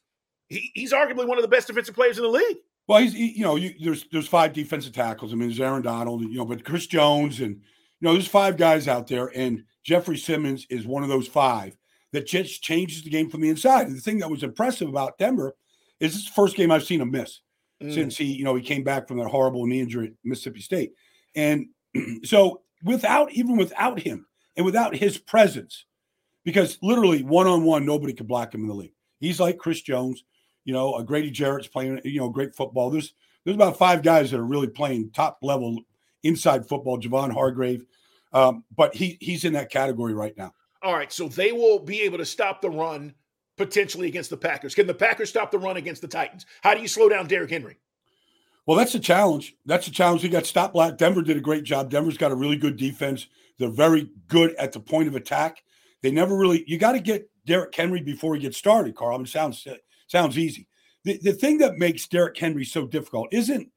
he, 0.49 0.71
he's 0.75 0.93
arguably 0.93 1.26
one 1.29 1.37
of 1.37 1.43
the 1.43 1.49
best 1.49 1.67
defensive 1.67 1.95
players 1.95 2.17
in 2.17 2.25
the 2.25 2.31
league. 2.31 2.57
Well, 2.87 3.00
he's 3.00 3.12
he, 3.12 3.33
you 3.33 3.45
know 3.45 3.57
you, 3.57 3.75
there's 3.83 4.07
there's 4.12 4.29
five 4.29 4.53
defensive 4.53 4.93
tackles. 4.93 5.33
I 5.33 5.37
mean, 5.37 5.49
there's 5.49 5.61
Aaron 5.61 5.83
Donald, 5.83 6.23
you 6.23 6.37
know, 6.37 6.45
but 6.45 6.64
Chris 6.64 6.87
Jones 6.87 7.41
and 7.41 7.57
you 7.57 7.61
know 8.00 8.12
there's 8.12 8.29
five 8.29 8.57
guys 8.57 8.88
out 8.88 9.07
there, 9.07 9.31
and 9.35 9.64
Jeffrey 9.83 10.19
Simmons 10.19 10.67
is 10.71 10.87
one 10.87 11.03
of 11.03 11.09
those 11.09 11.29
five 11.29 11.76
that 12.12 12.26
just 12.26 12.62
changes 12.62 13.03
the 13.03 13.11
game 13.11 13.29
from 13.29 13.41
the 13.41 13.49
inside. 13.49 13.87
And 13.87 13.97
the 13.97 14.00
thing 14.00 14.19
that 14.19 14.31
was 14.31 14.43
impressive 14.43 14.88
about 14.88 15.19
Denver 15.19 15.55
is 16.00 16.12
this 16.12 16.23
is 16.23 16.26
the 16.26 16.35
first 16.35 16.57
game 16.57 16.71
I've 16.71 16.85
seen 16.85 17.00
him 17.00 17.11
miss 17.11 17.41
mm. 17.83 17.93
since 17.93 18.17
he 18.17 18.26
you 18.26 18.45
know 18.45 18.55
he 18.55 18.62
came 18.62 18.85
back 18.85 19.09
from 19.09 19.19
that 19.19 19.29
horrible 19.29 19.67
knee 19.67 19.81
injury 19.81 20.09
at 20.09 20.12
Mississippi 20.23 20.61
State. 20.61 20.93
And 21.35 21.69
so 22.25 22.63
without 22.83 23.33
even 23.33 23.57
without 23.57 24.01
him 24.01 24.27
and 24.57 24.65
without 24.65 24.95
his 24.95 25.19
presence, 25.19 25.87
because 26.45 26.79
literally 26.83 27.23
one 27.23 27.47
on 27.47 27.65
one, 27.65 27.87
nobody 27.87 28.13
could 28.13 28.29
block 28.29 28.55
him 28.55 28.63
in 28.63 28.69
the 28.69 28.75
league. 28.75 28.93
He's 29.21 29.41
like 29.41 29.59
Chris 29.59 29.81
Jones, 29.81 30.25
you 30.65 30.73
know, 30.73 30.95
a 30.97 31.05
Grady 31.05 31.31
Jarrett's 31.31 31.69
playing, 31.69 32.01
you 32.05 32.21
know, 32.21 32.29
great 32.29 32.55
football. 32.55 32.91
There's 32.91 33.15
there's 33.45 33.57
about 33.57 33.79
five 33.79 34.03
guys 34.03 34.31
that 34.31 34.41
are 34.41 34.47
really 34.47 34.69
playing 34.69 35.11
top 35.11 35.39
level 35.43 35.79
inside 36.23 36.69
football. 36.69 36.99
Javon 36.99 37.33
Hargrave, 37.33 37.85
um, 38.33 38.65
but 38.77 38.95
he 38.95 39.19
he's 39.21 39.45
in 39.45 39.53
that 39.55 39.71
category 39.71 40.15
right 40.15 40.37
now. 40.37 40.53
All 40.83 40.95
right, 40.95 41.13
so 41.13 41.29
they 41.29 41.53
will 41.53 41.79
be 41.79 42.03
able 42.03 42.19
to 42.19 42.27
stop 42.27 42.61
the 42.61 42.71
run 42.71 43.15
potentially 43.57 44.09
against 44.09 44.31
the 44.31 44.37
Packers. 44.37 44.75
Can 44.75 44.87
the 44.87 44.95
Packers 44.95 45.31
stop 45.31 45.51
the 45.51 45.59
run 45.59 45.77
against 45.77 46.03
the 46.03 46.09
Titans? 46.09 46.45
How 46.63 46.75
do 46.75 46.81
you 46.81 46.89
slow 46.89 47.09
down 47.09 47.27
Derrick 47.27 47.51
Henry? 47.51 47.79
Well, 48.66 48.78
that's 48.78 48.94
a 48.94 49.00
challenge. 49.00 49.54
That's 49.66 49.87
a 49.87 49.90
challenge. 49.90 50.23
We 50.23 50.30
got 50.30 50.47
stopped. 50.47 50.76
Denver 50.99 51.23
did 51.23 51.37
a 51.37 51.40
great 51.40 51.64
job. 51.64 51.90
Denver's 51.90 52.16
got 52.16 52.33
a 52.33 52.37
really 52.37 52.56
good 52.56 52.76
defense. 52.76 53.26
They're 53.59 53.68
very 53.68 54.11
good 54.28 54.54
at 54.56 54.73
the 54.73 54.80
point 54.80 55.09
of 55.09 55.14
attack. 55.14 55.62
They 56.02 56.11
never 56.11 56.37
really. 56.37 56.64
You 56.66 56.78
got 56.78 56.92
to 56.92 57.00
get 57.00 57.28
Derrick 57.47 57.75
Henry 57.75 58.00
before 58.00 58.35
he 58.35 58.40
gets 58.40 58.56
started, 58.56 58.97
Carl. 58.97 59.14
I 59.14 59.18
mean, 59.18 59.26
sounds 59.26 59.66
sounds 60.06 60.38
easy. 60.38 60.66
The, 61.04 61.18
the 61.23 61.33
thing 61.33 61.59
that 61.59 61.76
makes 61.76 62.09
Derrick 62.09 62.37
Henry 62.38 62.64
so 62.64 62.87
difficult 62.87 63.28
isn't 63.33 63.71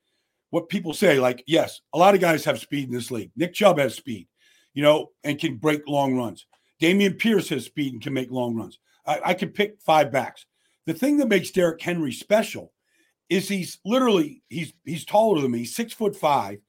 what 0.49 0.69
people 0.69 0.93
say. 0.93 1.19
Like, 1.19 1.43
yes, 1.47 1.81
a 1.93 1.97
lot 1.97 2.15
of 2.15 2.21
guys 2.21 2.45
have 2.45 2.59
speed 2.59 2.87
in 2.87 2.93
this 2.93 3.11
league. 3.11 3.31
Nick 3.35 3.53
Chubb 3.53 3.79
has 3.79 3.95
speed, 3.95 4.27
you 4.73 4.81
know, 4.81 5.11
and 5.23 5.39
can 5.39 5.57
break 5.57 5.87
long 5.87 6.15
runs. 6.15 6.45
Dameon 6.81 7.17
Pierce 7.19 7.49
has 7.49 7.65
speed 7.65 7.93
and 7.93 8.01
can 8.01 8.13
make 8.13 8.31
long 8.31 8.55
runs. 8.55 8.79
I, 9.05 9.19
I 9.25 9.33
could 9.33 9.53
pick 9.53 9.81
five 9.81 10.11
backs. 10.11 10.45
The 10.85 10.93
thing 10.93 11.17
that 11.17 11.27
makes 11.27 11.51
Derrick 11.51 11.81
Henry 11.81 12.13
special 12.13 12.71
is 13.29 13.47
he's 13.47 13.79
literally 13.85 14.41
he's 14.49 14.73
he's 14.85 15.05
taller 15.05 15.41
than 15.41 15.51
me, 15.51 15.59
He's 15.59 15.75
six 15.75 15.93
foot 15.93 16.15
five, 16.15 16.59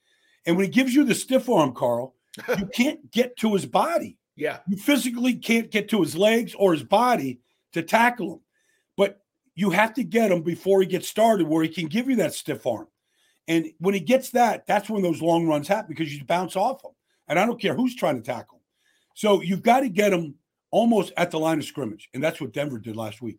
and 0.47 0.57
when 0.57 0.67
he 0.67 0.71
gives 0.71 0.95
you 0.95 1.05
the 1.05 1.15
stiff 1.15 1.49
arm, 1.49 1.73
Carl, 1.73 2.15
you 2.59 2.67
can't 2.67 3.11
get 3.11 3.37
to 3.39 3.53
his 3.55 3.67
body. 3.67 4.19
Yeah, 4.37 4.59
you 4.69 4.77
physically 4.77 5.35
can't 5.35 5.71
get 5.71 5.89
to 5.91 6.01
his 6.01 6.17
legs 6.17 6.55
or 6.55 6.73
his 6.73 6.83
body 6.83 7.41
to 7.73 7.83
tackle 7.83 8.35
him, 8.35 8.41
but 8.97 9.21
you 9.55 9.71
have 9.71 9.95
to 9.95 10.05
get 10.05 10.31
him 10.31 10.43
before 10.43 10.81
he 10.81 10.87
gets 10.87 11.09
started, 11.09 11.49
where 11.49 11.63
he 11.63 11.69
can 11.69 11.87
give 11.87 12.09
you 12.09 12.17
that 12.17 12.35
stiff 12.35 12.67
arm. 12.67 12.87
And 13.49 13.73
when 13.79 13.95
he 13.95 14.01
gets 14.01 14.31
that, 14.31 14.67
that's 14.67 14.91
when 14.91 15.03
those 15.03 15.23
long 15.23 15.49
runs 15.49 15.67
happen 15.67 15.89
because 15.89 16.15
you 16.15 16.25
bounce 16.25 16.55
off 16.55 16.85
him. 16.85 16.93
And 17.27 17.39
I 17.39 17.47
don't 17.47 17.61
care 17.61 17.75
who's 17.75 17.97
trying 17.97 18.17
to 18.17 18.23
tackle 18.23 18.59
him. 18.59 18.63
So 19.15 19.43
you've 19.43 19.63
got 19.63 19.81
to 19.81 19.89
get 19.89 20.13
him 20.13 20.37
almost 20.71 21.13
at 21.17 21.31
the 21.31 21.41
line 21.41 21.59
of 21.59 21.65
scrimmage. 21.65 22.09
And 22.15 22.23
that's 22.23 22.41
what 22.41 22.53
Denver 22.53 22.79
did 22.79 22.95
last 22.95 23.23
week. 23.23 23.39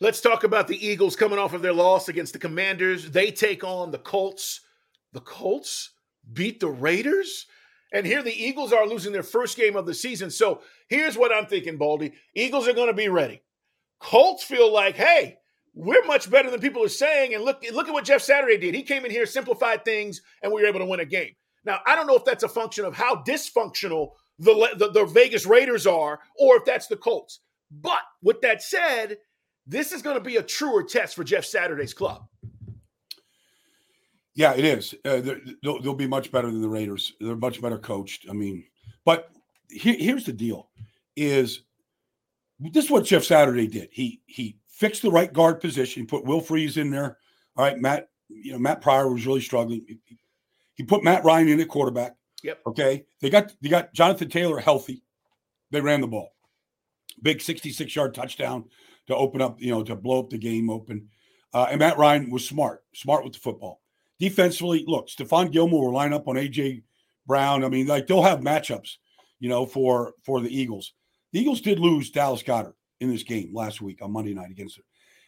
Let's 0.00 0.20
talk 0.20 0.44
about 0.44 0.68
the 0.68 0.86
Eagles 0.86 1.16
coming 1.16 1.40
off 1.40 1.54
of 1.54 1.62
their 1.62 1.72
loss 1.72 2.08
against 2.08 2.32
the 2.32 2.38
Commanders. 2.38 3.10
They 3.10 3.32
take 3.32 3.64
on 3.64 3.90
the 3.90 3.98
Colts. 3.98 4.60
The 5.12 5.20
Colts 5.20 5.90
beat 6.32 6.60
the 6.60 6.68
Raiders. 6.68 7.46
And 7.92 8.06
here 8.06 8.22
the 8.22 8.32
Eagles 8.32 8.72
are 8.72 8.86
losing 8.86 9.12
their 9.12 9.24
first 9.24 9.56
game 9.56 9.74
of 9.74 9.86
the 9.86 9.94
season. 9.94 10.30
So 10.30 10.60
here's 10.88 11.18
what 11.18 11.34
I'm 11.34 11.46
thinking, 11.46 11.78
Baldy. 11.78 12.12
Eagles 12.32 12.68
are 12.68 12.74
going 12.74 12.86
to 12.86 12.94
be 12.94 13.08
ready. 13.08 13.42
Colts 13.98 14.44
feel 14.44 14.72
like, 14.72 14.94
hey, 14.94 15.38
we're 15.74 16.04
much 16.04 16.30
better 16.30 16.48
than 16.48 16.60
people 16.60 16.84
are 16.84 16.88
saying. 16.88 17.34
And 17.34 17.42
look, 17.42 17.64
look 17.72 17.88
at 17.88 17.94
what 17.94 18.04
Jeff 18.04 18.22
Saturday 18.22 18.56
did. 18.56 18.76
He 18.76 18.84
came 18.84 19.04
in 19.04 19.10
here, 19.10 19.26
simplified 19.26 19.84
things, 19.84 20.22
and 20.44 20.52
we 20.52 20.62
were 20.62 20.68
able 20.68 20.78
to 20.78 20.86
win 20.86 21.00
a 21.00 21.06
game. 21.06 21.34
Now, 21.64 21.80
I 21.84 21.96
don't 21.96 22.06
know 22.06 22.16
if 22.16 22.24
that's 22.24 22.44
a 22.44 22.48
function 22.48 22.84
of 22.84 22.94
how 22.94 23.16
dysfunctional 23.24 24.10
the, 24.38 24.76
the, 24.76 24.92
the 24.92 25.06
Vegas 25.06 25.44
Raiders 25.44 25.88
are 25.88 26.20
or 26.38 26.56
if 26.56 26.64
that's 26.64 26.86
the 26.86 26.96
Colts. 26.96 27.40
But 27.72 28.02
with 28.22 28.40
that 28.42 28.62
said, 28.62 29.18
this 29.68 29.92
is 29.92 30.00
going 30.00 30.16
to 30.16 30.22
be 30.22 30.36
a 30.36 30.42
truer 30.42 30.82
test 30.82 31.14
for 31.14 31.22
Jeff 31.22 31.44
Saturday's 31.44 31.92
club. 31.92 32.26
Yeah, 34.34 34.54
it 34.54 34.64
is. 34.64 34.94
Uh, 35.04 35.20
they'll, 35.62 35.82
they'll, 35.82 35.94
be 35.94 36.06
much 36.06 36.32
better 36.32 36.48
than 36.50 36.62
the 36.62 36.68
Raiders. 36.68 37.12
They're 37.20 37.36
much 37.36 37.60
better 37.60 37.76
coached. 37.76 38.26
I 38.30 38.32
mean, 38.32 38.64
but 39.04 39.30
here's 39.68 40.24
the 40.24 40.32
deal: 40.32 40.68
is 41.16 41.62
this 42.60 42.84
is 42.84 42.90
what 42.90 43.04
Jeff 43.04 43.24
Saturday 43.24 43.66
did? 43.66 43.88
He 43.90 44.22
he 44.26 44.56
fixed 44.68 45.02
the 45.02 45.10
right 45.10 45.32
guard 45.32 45.60
position. 45.60 46.06
Put 46.06 46.24
Will 46.24 46.40
Fries 46.40 46.76
in 46.76 46.90
there. 46.90 47.18
All 47.56 47.64
right, 47.64 47.78
Matt. 47.78 48.10
You 48.28 48.52
know 48.52 48.58
Matt 48.58 48.80
Pryor 48.80 49.12
was 49.12 49.26
really 49.26 49.40
struggling. 49.40 49.84
He 50.74 50.84
put 50.84 51.02
Matt 51.02 51.24
Ryan 51.24 51.48
in 51.48 51.60
at 51.60 51.68
quarterback. 51.68 52.14
Yep. 52.44 52.60
Okay. 52.68 53.06
They 53.20 53.30
got 53.30 53.52
they 53.60 53.68
got 53.68 53.92
Jonathan 53.92 54.28
Taylor 54.28 54.60
healthy. 54.60 55.02
They 55.72 55.80
ran 55.80 56.00
the 56.00 56.06
ball. 56.06 56.30
Big 57.20 57.42
66 57.42 57.96
yard 57.96 58.14
touchdown 58.14 58.66
to 59.08 59.16
open 59.16 59.42
up, 59.42 59.60
you 59.60 59.70
know, 59.70 59.82
to 59.82 59.96
blow 59.96 60.20
up 60.20 60.30
the 60.30 60.38
game 60.38 60.70
open. 60.70 61.08
Uh, 61.52 61.66
and 61.70 61.80
Matt 61.80 61.98
Ryan 61.98 62.30
was 62.30 62.46
smart, 62.46 62.84
smart 62.94 63.24
with 63.24 63.32
the 63.32 63.40
football. 63.40 63.80
Defensively, 64.20 64.84
look, 64.86 65.08
Stephon 65.08 65.50
Gilmore 65.50 65.86
will 65.86 65.94
line 65.94 66.12
up 66.12 66.28
on 66.28 66.36
AJ 66.36 66.82
Brown. 67.26 67.64
I 67.64 67.68
mean, 67.68 67.86
like 67.86 68.06
they'll 68.06 68.22
have 68.22 68.40
matchups, 68.40 68.96
you 69.40 69.48
know, 69.48 69.66
for 69.66 70.14
for 70.24 70.40
the 70.40 70.54
Eagles. 70.54 70.92
The 71.32 71.40
Eagles 71.40 71.60
did 71.60 71.78
lose 71.78 72.10
Dallas 72.10 72.42
Goedert 72.42 72.74
in 73.00 73.10
this 73.10 73.22
game 73.22 73.54
last 73.54 73.80
week 73.80 74.02
on 74.02 74.12
Monday 74.12 74.34
night 74.34 74.50
against 74.50 74.78
it. 74.78 74.84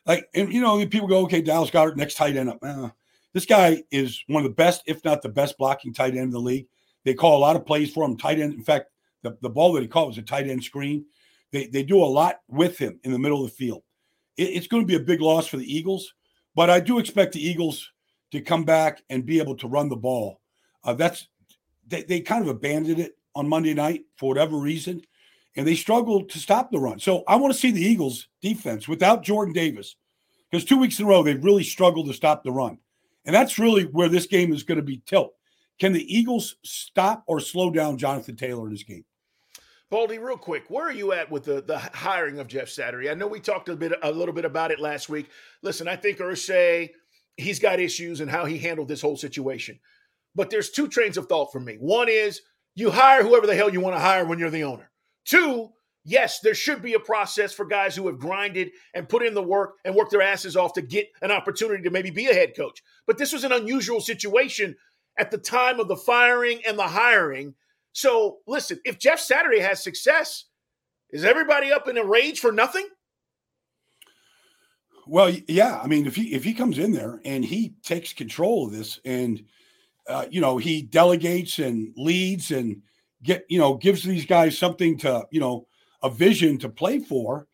Like, 0.06 0.28
and 0.34 0.52
you 0.52 0.60
know, 0.60 0.84
people 0.86 1.08
go, 1.08 1.22
okay, 1.22 1.42
Dallas 1.42 1.70
Goedert, 1.70 1.96
next 1.96 2.14
tight 2.14 2.36
end 2.36 2.48
up. 2.48 2.58
Uh, 2.62 2.90
this 3.32 3.46
guy 3.46 3.82
is 3.90 4.22
one 4.26 4.44
of 4.44 4.50
the 4.50 4.54
best, 4.54 4.82
if 4.86 5.04
not 5.04 5.22
the 5.22 5.28
best, 5.28 5.56
blocking 5.56 5.94
tight 5.94 6.14
end 6.14 6.24
in 6.24 6.30
the 6.30 6.40
league. 6.40 6.66
They 7.04 7.14
call 7.14 7.38
a 7.38 7.40
lot 7.40 7.56
of 7.56 7.64
plays 7.64 7.92
for 7.92 8.04
him. 8.04 8.16
Tight 8.16 8.40
end. 8.40 8.54
In 8.54 8.64
fact, 8.64 8.86
the, 9.22 9.36
the 9.40 9.50
ball 9.50 9.72
that 9.72 9.82
he 9.82 9.88
caught 9.88 10.08
was 10.08 10.18
a 10.18 10.22
tight 10.22 10.48
end 10.48 10.64
screen. 10.64 11.06
They, 11.52 11.66
they 11.66 11.82
do 11.82 12.02
a 12.02 12.06
lot 12.06 12.40
with 12.48 12.78
him 12.78 13.00
in 13.04 13.12
the 13.12 13.18
middle 13.18 13.44
of 13.44 13.50
the 13.50 13.56
field. 13.56 13.82
It, 14.36 14.50
it's 14.50 14.66
going 14.66 14.82
to 14.82 14.86
be 14.86 14.96
a 14.96 15.00
big 15.00 15.20
loss 15.20 15.46
for 15.46 15.56
the 15.56 15.76
Eagles, 15.76 16.14
but 16.54 16.70
I 16.70 16.80
do 16.80 16.98
expect 16.98 17.32
the 17.32 17.46
Eagles 17.46 17.90
to 18.32 18.40
come 18.40 18.64
back 18.64 19.02
and 19.10 19.26
be 19.26 19.38
able 19.38 19.56
to 19.56 19.68
run 19.68 19.88
the 19.88 19.96
ball. 19.96 20.40
Uh, 20.84 20.94
that's 20.94 21.28
they, 21.86 22.02
they 22.04 22.20
kind 22.20 22.42
of 22.42 22.48
abandoned 22.48 23.00
it 23.00 23.16
on 23.34 23.48
Monday 23.48 23.74
night 23.74 24.04
for 24.16 24.28
whatever 24.28 24.56
reason, 24.56 25.02
and 25.56 25.66
they 25.66 25.74
struggled 25.74 26.30
to 26.30 26.38
stop 26.38 26.70
the 26.70 26.78
run. 26.78 26.98
So 26.98 27.24
I 27.26 27.36
want 27.36 27.52
to 27.52 27.58
see 27.58 27.70
the 27.70 27.84
Eagles 27.84 28.28
defense 28.40 28.88
without 28.88 29.24
Jordan 29.24 29.52
Davis 29.52 29.96
because 30.50 30.64
two 30.64 30.78
weeks 30.78 30.98
in 30.98 31.06
a 31.06 31.08
row 31.08 31.22
they've 31.22 31.44
really 31.44 31.64
struggled 31.64 32.06
to 32.06 32.14
stop 32.14 32.44
the 32.44 32.52
run, 32.52 32.78
and 33.24 33.34
that's 33.34 33.58
really 33.58 33.84
where 33.84 34.08
this 34.08 34.26
game 34.26 34.52
is 34.52 34.62
going 34.62 34.78
to 34.78 34.84
be 34.84 35.02
tilt. 35.06 35.34
Can 35.78 35.92
the 35.92 36.14
Eagles 36.14 36.56
stop 36.62 37.24
or 37.26 37.40
slow 37.40 37.70
down 37.70 37.98
Jonathan 37.98 38.36
Taylor 38.36 38.66
in 38.66 38.72
this 38.72 38.82
game? 38.82 39.04
Baldy, 39.90 40.18
real 40.18 40.36
quick, 40.36 40.64
where 40.68 40.86
are 40.86 40.92
you 40.92 41.12
at 41.12 41.32
with 41.32 41.44
the, 41.44 41.62
the 41.62 41.76
hiring 41.76 42.38
of 42.38 42.46
Jeff 42.46 42.68
Saturday? 42.68 43.10
I 43.10 43.14
know 43.14 43.26
we 43.26 43.40
talked 43.40 43.68
a 43.68 43.74
bit 43.74 43.92
a 44.04 44.12
little 44.12 44.32
bit 44.32 44.44
about 44.44 44.70
it 44.70 44.78
last 44.78 45.08
week. 45.08 45.28
Listen, 45.62 45.88
I 45.88 45.96
think 45.96 46.18
Irsay, 46.18 46.90
he's 47.36 47.58
got 47.58 47.80
issues 47.80 48.20
and 48.20 48.30
how 48.30 48.44
he 48.44 48.56
handled 48.56 48.86
this 48.86 49.02
whole 49.02 49.16
situation. 49.16 49.80
But 50.36 50.48
there's 50.48 50.70
two 50.70 50.86
trains 50.86 51.16
of 51.16 51.26
thought 51.26 51.50
for 51.50 51.58
me. 51.58 51.74
One 51.74 52.08
is 52.08 52.40
you 52.76 52.92
hire 52.92 53.24
whoever 53.24 53.48
the 53.48 53.56
hell 53.56 53.68
you 53.68 53.80
want 53.80 53.96
to 53.96 54.00
hire 54.00 54.24
when 54.24 54.38
you're 54.38 54.48
the 54.48 54.62
owner. 54.62 54.92
Two, 55.24 55.70
yes, 56.04 56.38
there 56.38 56.54
should 56.54 56.82
be 56.82 56.94
a 56.94 57.00
process 57.00 57.52
for 57.52 57.64
guys 57.64 57.96
who 57.96 58.06
have 58.06 58.20
grinded 58.20 58.70
and 58.94 59.08
put 59.08 59.26
in 59.26 59.34
the 59.34 59.42
work 59.42 59.78
and 59.84 59.96
worked 59.96 60.12
their 60.12 60.22
asses 60.22 60.56
off 60.56 60.72
to 60.74 60.82
get 60.82 61.08
an 61.20 61.32
opportunity 61.32 61.82
to 61.82 61.90
maybe 61.90 62.10
be 62.10 62.26
a 62.26 62.34
head 62.34 62.54
coach. 62.56 62.80
But 63.08 63.18
this 63.18 63.32
was 63.32 63.42
an 63.42 63.50
unusual 63.50 64.00
situation 64.00 64.76
at 65.18 65.32
the 65.32 65.38
time 65.38 65.80
of 65.80 65.88
the 65.88 65.96
firing 65.96 66.60
and 66.64 66.78
the 66.78 66.86
hiring 66.86 67.56
so 67.92 68.38
listen, 68.46 68.80
if 68.84 68.98
Jeff 68.98 69.20
Saturday 69.20 69.60
has 69.60 69.82
success, 69.82 70.46
is 71.10 71.24
everybody 71.24 71.72
up 71.72 71.88
in 71.88 71.98
a 71.98 72.04
rage 72.04 72.40
for 72.40 72.52
nothing? 72.52 72.86
Well, 75.06 75.30
yeah. 75.48 75.80
I 75.82 75.86
mean, 75.86 76.06
if 76.06 76.14
he 76.14 76.34
if 76.34 76.44
he 76.44 76.54
comes 76.54 76.78
in 76.78 76.92
there 76.92 77.20
and 77.24 77.44
he 77.44 77.74
takes 77.82 78.12
control 78.12 78.66
of 78.66 78.72
this, 78.72 79.00
and 79.04 79.44
uh, 80.08 80.26
you 80.30 80.40
know 80.40 80.56
he 80.56 80.82
delegates 80.82 81.58
and 81.58 81.92
leads 81.96 82.50
and 82.50 82.82
get 83.22 83.44
you 83.48 83.58
know 83.58 83.74
gives 83.74 84.04
these 84.04 84.26
guys 84.26 84.56
something 84.56 84.96
to 84.98 85.26
you 85.30 85.40
know 85.40 85.66
a 86.02 86.10
vision 86.10 86.58
to 86.58 86.68
play 86.68 87.00
for, 87.00 87.48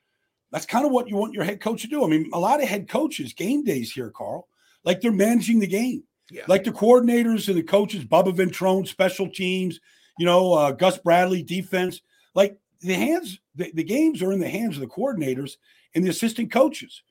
that's 0.52 0.66
kind 0.66 0.84
of 0.84 0.92
what 0.92 1.08
you 1.08 1.16
want 1.16 1.34
your 1.34 1.44
head 1.44 1.60
coach 1.60 1.82
to 1.82 1.88
do. 1.88 2.04
I 2.04 2.08
mean, 2.08 2.30
a 2.32 2.38
lot 2.38 2.62
of 2.62 2.68
head 2.68 2.88
coaches 2.88 3.32
game 3.32 3.64
days 3.64 3.92
here, 3.92 4.10
Carl, 4.10 4.48
like 4.84 5.00
they're 5.00 5.12
managing 5.12 5.58
the 5.58 5.66
game. 5.66 6.04
Yeah. 6.30 6.42
Like 6.48 6.64
the 6.64 6.72
coordinators 6.72 7.48
and 7.48 7.56
the 7.56 7.62
coaches, 7.62 8.04
Bubba 8.04 8.34
Ventrone, 8.34 8.86
special 8.86 9.28
teams, 9.28 9.80
you 10.18 10.26
know, 10.26 10.52
uh, 10.52 10.73
Gus 10.73 10.99
Bradley 10.99 11.42
defense. 11.42 12.00
Like 12.35 12.58
the 12.80 12.94
hands, 12.94 13.40
the, 13.54 13.70
the 13.73 13.85
games 13.85 14.23
are 14.23 14.32
in 14.32 14.40
the 14.40 14.49
hands 14.49 14.76
of 14.76 14.80
the 14.80 14.87
coordinators 14.87 15.56
and 15.94 16.04
the 16.04 16.11
assistant 16.11 16.52
coaches. 16.52 17.02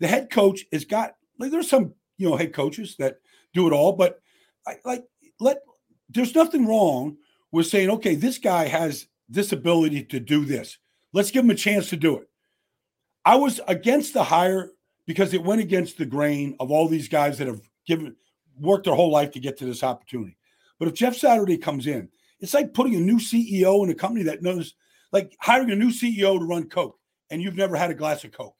The 0.00 0.08
head 0.08 0.30
coach 0.30 0.64
has 0.72 0.84
got 0.84 1.14
like 1.38 1.50
there's 1.50 1.70
some 1.70 1.94
you 2.18 2.28
know 2.28 2.36
head 2.36 2.52
coaches 2.52 2.96
that 2.98 3.18
do 3.54 3.66
it 3.66 3.72
all, 3.72 3.92
but 3.92 4.20
I, 4.66 4.76
like 4.84 5.04
let 5.40 5.58
there's 6.08 6.34
nothing 6.34 6.66
wrong 6.66 7.16
with 7.52 7.66
saying 7.66 7.90
okay, 7.90 8.14
this 8.14 8.38
guy 8.38 8.66
has 8.66 9.06
this 9.28 9.52
ability 9.52 10.04
to 10.04 10.20
do 10.20 10.44
this. 10.44 10.78
Let's 11.12 11.30
give 11.30 11.44
him 11.44 11.50
a 11.50 11.54
chance 11.54 11.88
to 11.90 11.96
do 11.96 12.18
it. 12.18 12.28
I 13.24 13.36
was 13.36 13.60
against 13.68 14.14
the 14.14 14.24
hire 14.24 14.72
because 15.06 15.34
it 15.34 15.44
went 15.44 15.60
against 15.60 15.98
the 15.98 16.06
grain 16.06 16.56
of 16.58 16.70
all 16.70 16.88
these 16.88 17.08
guys 17.08 17.38
that 17.38 17.46
have 17.46 17.60
given 17.86 18.16
worked 18.58 18.84
their 18.84 18.94
whole 18.94 19.10
life 19.10 19.30
to 19.32 19.40
get 19.40 19.56
to 19.58 19.64
this 19.64 19.82
opportunity. 19.82 20.36
But 20.78 20.88
if 20.88 20.94
Jeff 20.94 21.16
Saturday 21.16 21.56
comes 21.56 21.86
in, 21.86 22.08
it's 22.42 22.54
like 22.54 22.74
putting 22.74 22.96
a 22.96 23.00
new 23.00 23.18
CEO 23.18 23.84
in 23.84 23.90
a 23.90 23.94
company 23.94 24.24
that 24.24 24.42
knows, 24.42 24.74
like 25.12 25.34
hiring 25.40 25.70
a 25.70 25.76
new 25.76 25.90
CEO 25.90 26.38
to 26.38 26.44
run 26.44 26.68
Coke, 26.68 26.98
and 27.30 27.40
you've 27.40 27.56
never 27.56 27.76
had 27.76 27.90
a 27.90 27.94
glass 27.94 28.24
of 28.24 28.32
Coke. 28.32 28.56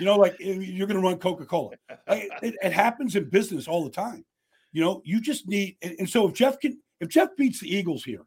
You 0.00 0.06
know, 0.06 0.16
like 0.16 0.36
you're 0.40 0.86
going 0.86 1.00
to 1.00 1.06
run 1.06 1.18
Coca 1.18 1.44
Cola. 1.44 1.72
Like, 2.08 2.30
it, 2.42 2.54
it, 2.62 2.72
happens 2.72 3.14
in 3.14 3.28
business 3.28 3.68
all 3.68 3.84
the 3.84 3.90
time. 3.90 4.24
You 4.72 4.82
know, 4.82 5.02
you 5.04 5.20
just 5.20 5.46
need, 5.46 5.76
and, 5.82 5.94
and 5.98 6.08
so 6.08 6.26
if 6.26 6.34
Jeff 6.34 6.58
can, 6.58 6.80
if 7.00 7.10
Jeff 7.10 7.28
beats 7.36 7.60
the 7.60 7.74
Eagles 7.74 8.02
here, 8.02 8.22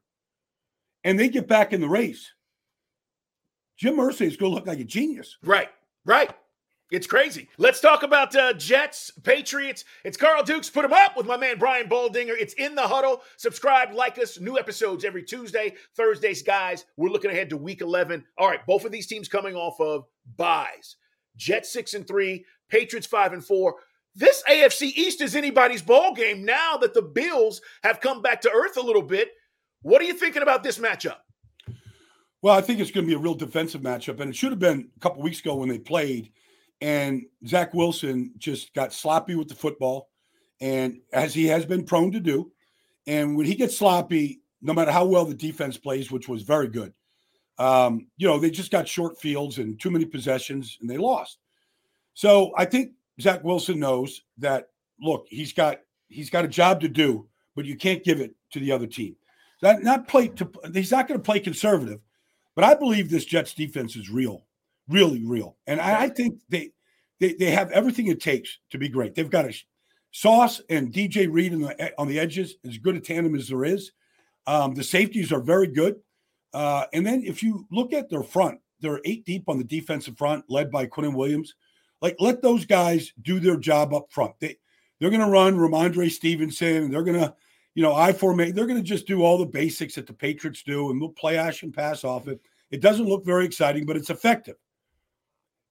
and 1.04 1.20
they 1.20 1.28
get 1.28 1.48
back 1.48 1.74
in 1.74 1.82
the 1.82 1.90
race, 1.90 2.32
Jim 3.78 3.96
Irsay 3.96 4.28
is 4.28 4.38
going 4.38 4.52
to 4.52 4.56
look 4.56 4.68
like 4.68 4.80
a 4.80 4.84
genius. 4.84 5.38
Right, 5.44 5.70
right. 6.06 6.30
It's 6.92 7.06
crazy. 7.06 7.50
Let's 7.60 7.82
talk 7.82 8.02
about 8.02 8.36
uh, 8.36 8.54
Jets, 8.54 9.12
Patriots. 9.24 9.86
It's 10.04 10.18
Carl 10.18 10.44
Dukes. 10.44 10.72
Put 10.72 10.86
him 10.86 10.94
up 10.94 11.16
with 11.16 11.28
my 11.28 11.38
man 11.38 11.60
Brian 11.60 11.88
Baldinger. 11.88 12.36
It's 12.40 12.56
in 12.56 12.74
the 12.74 12.88
huddle. 12.88 13.22
Subscribe, 13.38 13.94
like 13.94 14.18
us. 14.18 14.40
New 14.40 14.58
episodes 14.58 15.06
every 15.06 15.22
Tuesday, 15.22 15.76
Thursdays, 15.96 16.42
guys. 16.42 16.86
We're 16.98 17.12
looking 17.12 17.30
ahead 17.30 17.52
to 17.52 17.58
Week 17.58 17.82
11. 17.82 18.26
All 18.40 18.48
right, 18.48 18.66
both 18.66 18.86
of 18.86 18.92
these 18.92 19.06
teams 19.06 19.28
coming 19.28 19.56
off 19.56 19.80
of 19.80 20.06
buys. 20.36 20.96
Jets 21.36 21.72
six 21.72 21.94
and 21.94 22.08
three, 22.08 22.44
Patriots 22.70 23.08
five 23.08 23.34
and 23.34 23.46
four. 23.46 23.76
This 24.16 24.44
AFC 24.50 24.92
East 24.96 25.22
is 25.22 25.36
anybody's 25.36 25.84
ball 25.84 26.16
game 26.16 26.44
now 26.44 26.76
that 26.78 26.96
the 26.96 27.04
Bills 27.04 27.62
have 27.84 28.02
come 28.02 28.24
back 28.24 28.42
to 28.42 28.52
earth 28.52 28.78
a 28.78 28.82
little 28.82 29.04
bit. 29.04 29.30
What 29.84 30.02
are 30.02 30.06
you 30.06 30.16
thinking 30.16 30.42
about 30.42 30.64
this 30.64 30.80
matchup? 30.80 31.18
Well, 32.42 32.58
I 32.58 32.62
think 32.62 32.80
it's 32.80 32.90
going 32.90 33.06
to 33.06 33.10
be 33.10 33.16
a 33.16 33.20
real 33.20 33.36
defensive 33.36 33.82
matchup, 33.82 34.20
and 34.20 34.32
it 34.32 34.36
should 34.36 34.52
have 34.52 34.60
been 34.60 34.90
a 34.96 35.00
couple 35.00 35.22
weeks 35.22 35.40
ago 35.40 35.56
when 35.56 35.70
they 35.70 35.78
played 35.78 36.32
and 36.82 37.26
Zach 37.46 37.74
Wilson 37.74 38.34
just 38.38 38.74
got 38.74 38.94
sloppy 38.94 39.36
with 39.36 39.50
the 39.50 39.56
football, 39.56 40.10
and 40.62 41.00
as 41.14 41.34
he 41.34 41.46
has 41.48 41.66
been 41.66 41.86
prone 41.86 42.12
to 42.12 42.20
do. 42.20 42.52
And 43.08 43.36
when 43.36 43.46
he 43.46 43.56
gets 43.56 43.78
sloppy, 43.78 44.42
no 44.62 44.74
matter 44.74 44.92
how 44.92 45.06
well 45.06 45.26
the 45.26 45.34
defense 45.34 45.78
plays, 45.78 46.12
which 46.12 46.28
was 46.28 46.44
very 46.44 46.68
good, 46.68 46.94
um, 47.58 48.08
you 48.18 48.28
know, 48.28 48.40
they 48.40 48.50
just 48.50 48.72
got 48.72 48.88
short 48.88 49.20
fields 49.20 49.58
and 49.58 49.80
too 49.80 49.92
many 49.92 50.06
possessions, 50.06 50.78
and 50.82 50.90
they 50.90 50.98
lost. 50.98 51.40
So 52.14 52.52
I 52.58 52.66
think 52.66 52.94
Zach 53.22 53.44
Wilson 53.44 53.80
knows 53.80 54.22
that. 54.38 54.68
Look, 55.02 55.28
he's 55.30 55.54
got 55.54 55.80
he's 56.10 56.30
got 56.30 56.44
a 56.44 56.50
job 56.50 56.82
to 56.82 56.90
do, 56.90 57.28
but 57.56 57.64
you 57.64 57.78
can't 57.78 58.04
give 58.04 58.20
it 58.20 58.36
to 58.52 58.60
the 58.60 58.72
other 58.72 58.86
team. 58.86 59.16
That 59.62 59.82
not 59.82 60.10
play 60.10 60.28
to 60.28 60.50
he's 60.74 60.92
not 60.92 61.08
going 61.08 61.20
to 61.20 61.24
play 61.24 61.40
conservative, 61.40 62.02
but 62.54 62.66
I 62.66 62.76
believe 62.76 63.10
this 63.10 63.24
Jets 63.24 63.54
defense 63.54 63.96
is 63.96 64.10
real 64.10 64.46
really 64.90 65.26
real. 65.26 65.58
And 65.68 65.80
I, 65.80 66.04
I 66.04 66.10
think 66.10 66.40
they, 66.50 66.72
they 67.20 67.34
they 67.34 67.52
have 67.52 67.72
everything 67.72 68.08
it 68.08 68.22
takes 68.22 68.60
to 68.72 68.78
be 68.78 68.90
great. 68.90 69.16
They've 69.16 69.30
got 69.30 69.46
a 69.46 69.54
Sauce 70.12 70.62
and 70.70 70.92
DJ 70.92 71.32
Reed 71.32 71.54
the, 71.54 71.94
on 71.98 72.08
the 72.08 72.20
edges, 72.20 72.56
as 72.66 72.78
good 72.78 72.96
a 72.96 73.00
tandem 73.00 73.36
as 73.36 73.48
there 73.48 73.64
is. 73.64 73.92
Um, 74.48 74.74
the 74.74 74.84
safeties 74.84 75.32
are 75.32 75.42
very 75.42 75.68
good. 75.68 75.98
Uh, 76.54 76.86
and 76.94 77.06
then 77.06 77.24
if 77.24 77.44
you 77.44 77.68
look 77.72 77.94
at 77.94 78.10
their 78.10 78.24
front, 78.24 78.60
they're 78.82 79.02
eight 79.06 79.26
deep 79.26 79.44
on 79.48 79.58
the 79.58 79.64
defensive 79.64 80.18
front, 80.18 80.46
led 80.50 80.72
by 80.72 80.88
Quinnen 80.88 81.14
Williams. 81.14 81.54
Like, 82.02 82.16
let 82.20 82.42
those 82.42 82.66
guys 82.66 83.14
do 83.22 83.40
their 83.40 83.58
job 83.58 83.94
up 83.94 84.08
front. 84.10 84.34
They 84.40 84.58
they're 85.00 85.10
going 85.10 85.22
to 85.22 85.28
run 85.28 85.58
Rhamondre 85.58 86.12
Stevenson. 86.12 86.92
They're 86.92 87.04
going 87.04 87.20
to, 87.20 87.34
you 87.76 87.84
know, 87.84 87.96
I 87.96 88.12
formate. 88.12 88.54
They're 88.54 88.68
going 88.68 88.82
to 88.82 88.84
just 88.84 89.08
do 89.08 89.24
all 89.24 89.38
the 89.38 89.46
basics 89.46 89.96
that 89.96 90.08
the 90.08 90.14
Patriots 90.14 90.64
do, 90.64 90.90
and 90.90 91.00
we'll 91.00 91.10
play 91.10 91.38
ash 91.38 91.64
and 91.64 91.74
pass 91.74 92.04
off 92.04 92.28
it. 92.28 92.42
It 92.72 92.82
doesn't 92.82 93.08
look 93.08 93.26
very 93.26 93.46
exciting, 93.46 93.86
but 93.86 93.96
it's 93.96 94.10
effective. 94.10 94.56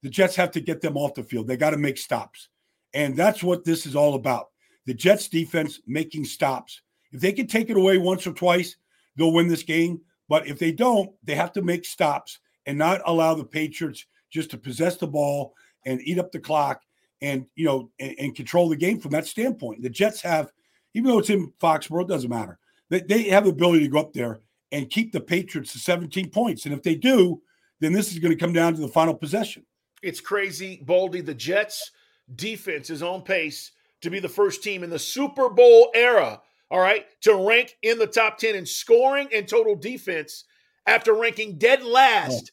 The 0.03 0.11
Jets 0.11 0.37
have 0.37 0.51
to 0.53 0.61
get 0.61 0.81
them 0.81 0.97
off 0.97 1.15
the 1.15 1.23
field. 1.23 1.47
They 1.47 1.57
got 1.57 1.71
to 1.71 1.77
make 1.77 1.99
stops. 1.99 2.49
And 2.95 3.17
that's 3.17 3.43
what 3.43 3.65
this 3.65 3.87
is 3.87 3.97
all 3.97 4.15
about. 4.15 4.49
The 4.87 4.95
Jets 4.95 5.29
defense 5.29 5.81
making 5.87 6.25
stops. 6.25 6.83
If 7.13 7.21
they 7.21 7.33
can 7.33 7.47
take 7.47 7.71
it 7.71 7.77
away 7.77 7.99
once 7.99 8.27
or 8.27 8.33
twice, 8.33 8.77
they'll 9.17 9.33
win 9.33 9.49
this 9.49 9.63
game. 9.63 10.01
But 10.29 10.47
if 10.47 10.59
they 10.59 10.73
don't, 10.73 11.11
they 11.25 11.35
have 11.35 11.53
to 11.53 11.63
make 11.63 11.85
stops 11.85 12.39
and 12.67 12.79
not 12.79 13.01
allow 13.07 13.35
the 13.35 13.45
Patriots 13.45 14.07
just 14.31 14.51
to 14.51 14.59
possess 14.59 14.97
the 14.97 15.07
ball 15.07 15.55
and 15.87 16.01
eat 16.03 16.19
up 16.19 16.33
the 16.33 16.39
clock 16.39 16.83
and 17.21 17.47
you 17.57 17.65
know 17.65 17.91
and, 17.99 18.15
and 18.19 18.37
control 18.37 18.69
the 18.69 18.77
game 18.77 19.01
from 19.01 19.11
that 19.13 19.27
standpoint. 19.27 19.83
The 19.83 19.91
Jets 19.91 20.21
have, 20.23 20.53
even 20.95 21.11
though 21.11 21.19
it's 21.19 21.31
in 21.31 21.53
Foxborough, 21.61 22.03
it 22.03 22.09
doesn't 22.09 22.31
matter. 22.31 22.59
They, 22.91 23.01
they 23.01 23.23
have 23.25 23.45
the 23.45 23.51
ability 23.51 23.85
to 23.85 23.89
go 23.89 23.99
up 23.99 24.13
there 24.13 24.41
and 24.73 24.91
keep 24.91 25.13
the 25.13 25.21
Patriots 25.21 25.73
to 25.73 25.79
17 25.79 26.31
points. 26.31 26.67
And 26.67 26.75
if 26.75 26.83
they 26.83 26.95
do, 26.95 27.41
then 27.81 27.93
this 27.93 28.13
is 28.13 28.19
going 28.19 28.37
to 28.37 28.41
come 28.41 28.53
down 28.53 28.75
to 28.75 28.81
the 28.81 28.89
final 28.89 29.15
possession. 29.15 29.65
It's 30.03 30.21
crazy. 30.21 30.81
Baldy, 30.85 31.21
the 31.21 31.35
Jets 31.35 31.91
defense 32.35 32.91
is 32.91 33.03
on 33.03 33.23
pace 33.23 33.73
to 34.03 34.11
be 34.11 34.21
the 34.21 34.29
first 34.29 34.63
team 34.63 34.85
in 34.85 34.91
the 34.91 34.99
Super 34.99 35.49
Bowl 35.49 35.91
era, 35.95 36.41
all 36.71 36.81
right, 36.81 37.07
to 37.23 37.35
rank 37.35 37.77
in 37.83 37.99
the 37.99 38.07
top 38.07 38.39
10 38.39 38.55
in 38.55 38.67
scoring 38.67 39.29
and 39.33 39.49
total 39.49 39.75
defense 39.75 40.45
after 40.87 41.15
ranking 41.15 41.59
dead 41.59 41.83
last 41.83 42.53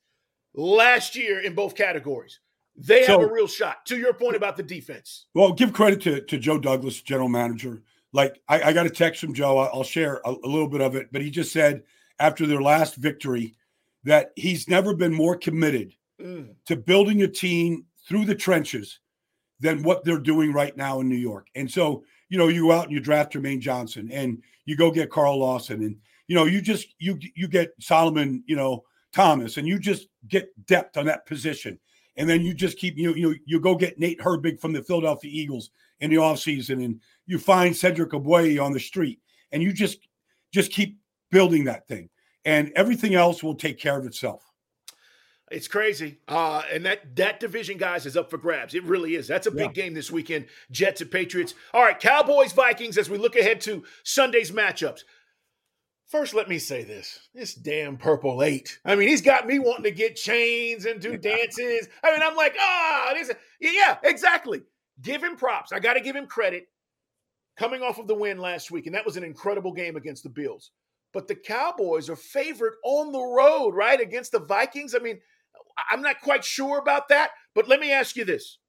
oh. 0.58 0.76
last 0.76 1.16
year 1.16 1.42
in 1.42 1.54
both 1.54 1.76
categories. 1.76 2.40
They 2.78 3.06
so, 3.06 3.20
have 3.20 3.30
a 3.30 3.34
real 3.34 3.48
shot. 3.48 3.86
To 3.86 3.98
your 3.98 4.14
point 4.14 4.36
about 4.36 4.58
the 4.58 4.64
defense. 4.64 5.28
Well, 5.34 5.54
give 5.54 5.72
credit 5.72 6.02
to, 6.02 6.22
to 6.22 6.38
Joe 6.38 6.58
Douglas, 6.58 7.02
general 7.02 7.30
manager. 7.30 7.84
Like, 8.12 8.42
I, 8.50 8.64
I 8.64 8.74
got 8.74 8.86
a 8.86 8.90
text 8.90 9.22
from 9.22 9.34
Joe. 9.34 9.58
I'll 9.60 9.84
share 9.84 10.20
a, 10.26 10.32
a 10.32 10.48
little 10.48 10.68
bit 10.68 10.82
of 10.82 10.96
it, 10.96 11.10
but 11.12 11.22
he 11.22 11.30
just 11.30 11.54
said 11.54 11.84
after 12.20 12.46
their 12.46 12.62
last 12.62 12.96
victory 12.96 13.56
that 14.04 14.32
he's 14.36 14.68
never 14.68 14.94
been 14.94 15.14
more 15.14 15.38
committed 15.38 15.96
to 16.20 16.76
building 16.76 17.22
a 17.24 17.28
team 17.28 17.86
through 18.08 18.26
the 18.26 18.36
trenches 18.36 19.00
than 19.60 19.84
what 19.84 20.04
they're 20.04 20.20
doing 20.20 20.54
right 20.54 20.76
now 20.76 21.00
in 21.00 21.10
New 21.10 21.16
York. 21.16 21.48
And 21.56 21.70
so, 21.70 22.04
you 22.30 22.38
know, 22.38 22.48
you 22.48 22.64
go 22.64 22.72
out 22.72 22.86
and 22.86 22.94
you 22.94 23.00
draft 23.00 23.34
Jermaine 23.34 23.60
Johnson 23.60 24.10
and 24.12 24.42
you 24.66 24.76
go 24.76 24.92
get 24.92 25.10
Carl 25.10 25.40
Lawson 25.40 25.84
and 25.84 25.98
you 26.28 26.36
know, 26.36 26.46
you 26.46 26.62
just 26.62 26.88
you 27.00 27.20
you 27.36 27.48
get 27.48 27.74
Solomon, 27.80 28.44
you 28.48 28.56
know, 28.56 28.84
Thomas 29.14 29.58
and 29.58 29.68
you 29.68 29.80
just 29.80 30.08
get 30.28 30.50
depth 30.66 30.98
on 30.98 31.06
that 31.06 31.26
position. 31.26 31.80
And 32.18 32.30
then 32.30 32.42
you 32.42 32.54
just 32.54 32.78
keep 32.78 32.98
you 32.98 33.14
you 33.14 33.36
you 33.46 33.60
go 33.60 33.76
get 33.76 34.00
Nate 34.00 34.20
Herbig 34.20 34.60
from 34.60 34.74
the 34.74 34.84
Philadelphia 34.84 35.32
Eagles 35.32 35.70
in 36.00 36.10
the 36.10 36.18
offseason 36.18 36.84
and 36.84 37.00
you 37.26 37.38
find 37.38 37.76
Cedric 37.76 38.12
Ogbuehi 38.12 38.62
on 38.62 38.74
the 38.74 38.80
street 38.80 39.20
and 39.52 39.62
you 39.62 39.72
just 39.72 40.08
just 40.52 40.72
keep 40.72 40.98
building 41.32 41.64
that 41.66 41.88
thing 41.88 42.10
and 42.46 42.72
everything 42.76 43.16
else 43.16 43.44
will 43.44 43.56
take 43.56 43.80
care 43.80 43.98
of 43.98 44.06
itself. 44.06 44.44
It's 45.52 45.68
crazy. 45.68 46.18
Uh, 46.28 46.64
and 46.72 46.86
that 46.86 47.16
that 47.18 47.40
division, 47.40 47.78
guys, 47.78 48.06
is 48.06 48.18
up 48.18 48.32
for 48.32 48.38
grabs. 48.38 48.74
It 48.74 48.84
really 48.84 49.16
is. 49.16 49.28
That's 49.28 49.48
a 49.48 49.52
big 49.52 49.76
yeah. 49.76 49.84
game 49.84 49.94
this 49.94 50.10
weekend. 50.10 50.48
Jets 50.72 51.02
and 51.02 51.12
Patriots. 51.12 51.54
All 51.74 51.84
right, 51.84 52.00
Cowboys, 52.00 52.52
Vikings, 52.52 52.98
as 52.98 53.10
we 53.10 53.18
look 53.18 53.36
ahead 53.36 53.62
to 53.62 53.84
Sunday's 54.04 54.52
matchups. 54.52 55.02
First, 56.08 56.34
let 56.34 56.48
me 56.48 56.60
say 56.60 56.84
this. 56.84 57.20
This 57.34 57.54
damn 57.56 57.98
purple 57.98 58.44
eight. 58.44 58.80
I 58.86 58.96
mean, 58.96 59.08
he's 59.08 59.22
got 59.22 59.48
me 59.48 59.60
wanting 59.60 59.84
to 59.84 59.92
get 59.92 60.16
chains 60.16 60.86
and 60.86 61.00
do 61.00 61.18
dances. 61.18 61.88
I 62.04 62.12
mean, 62.12 62.22
I'm 62.24 62.36
like, 62.36 62.56
ah, 62.60 63.12
this 63.14 63.32
yeah, 63.60 63.98
exactly. 64.04 64.64
Give 65.02 65.24
him 65.24 65.36
props. 65.36 65.72
I 65.72 65.80
gotta 65.80 66.02
give 66.02 66.16
him 66.16 66.28
credit 66.28 66.68
coming 67.58 67.82
off 67.82 68.00
of 68.00 68.08
the 68.08 68.16
win 68.16 68.38
last 68.38 68.72
week. 68.72 68.86
And 68.86 68.96
that 68.96 69.06
was 69.06 69.18
an 69.18 69.24
incredible 69.24 69.72
game 69.72 69.96
against 69.96 70.24
the 70.24 70.30
Bills. 70.30 70.72
But 71.14 71.28
the 71.28 71.36
Cowboys 71.36 72.10
are 72.10 72.16
favored 72.16 72.74
on 72.84 73.12
the 73.12 73.22
road, 73.22 73.74
right? 73.74 74.00
Against 74.00 74.32
the 74.32 74.40
Vikings. 74.40 74.94
I 74.94 75.00
mean, 75.00 75.20
I'm 75.92 76.02
not 76.02 76.22
quite 76.22 76.44
sure 76.44 76.80
about 76.80 77.10
that, 77.10 77.32
but 77.54 77.68
let 77.68 77.80
me 77.80 77.92
ask 77.92 78.16
you 78.16 78.26
this. 78.26 78.60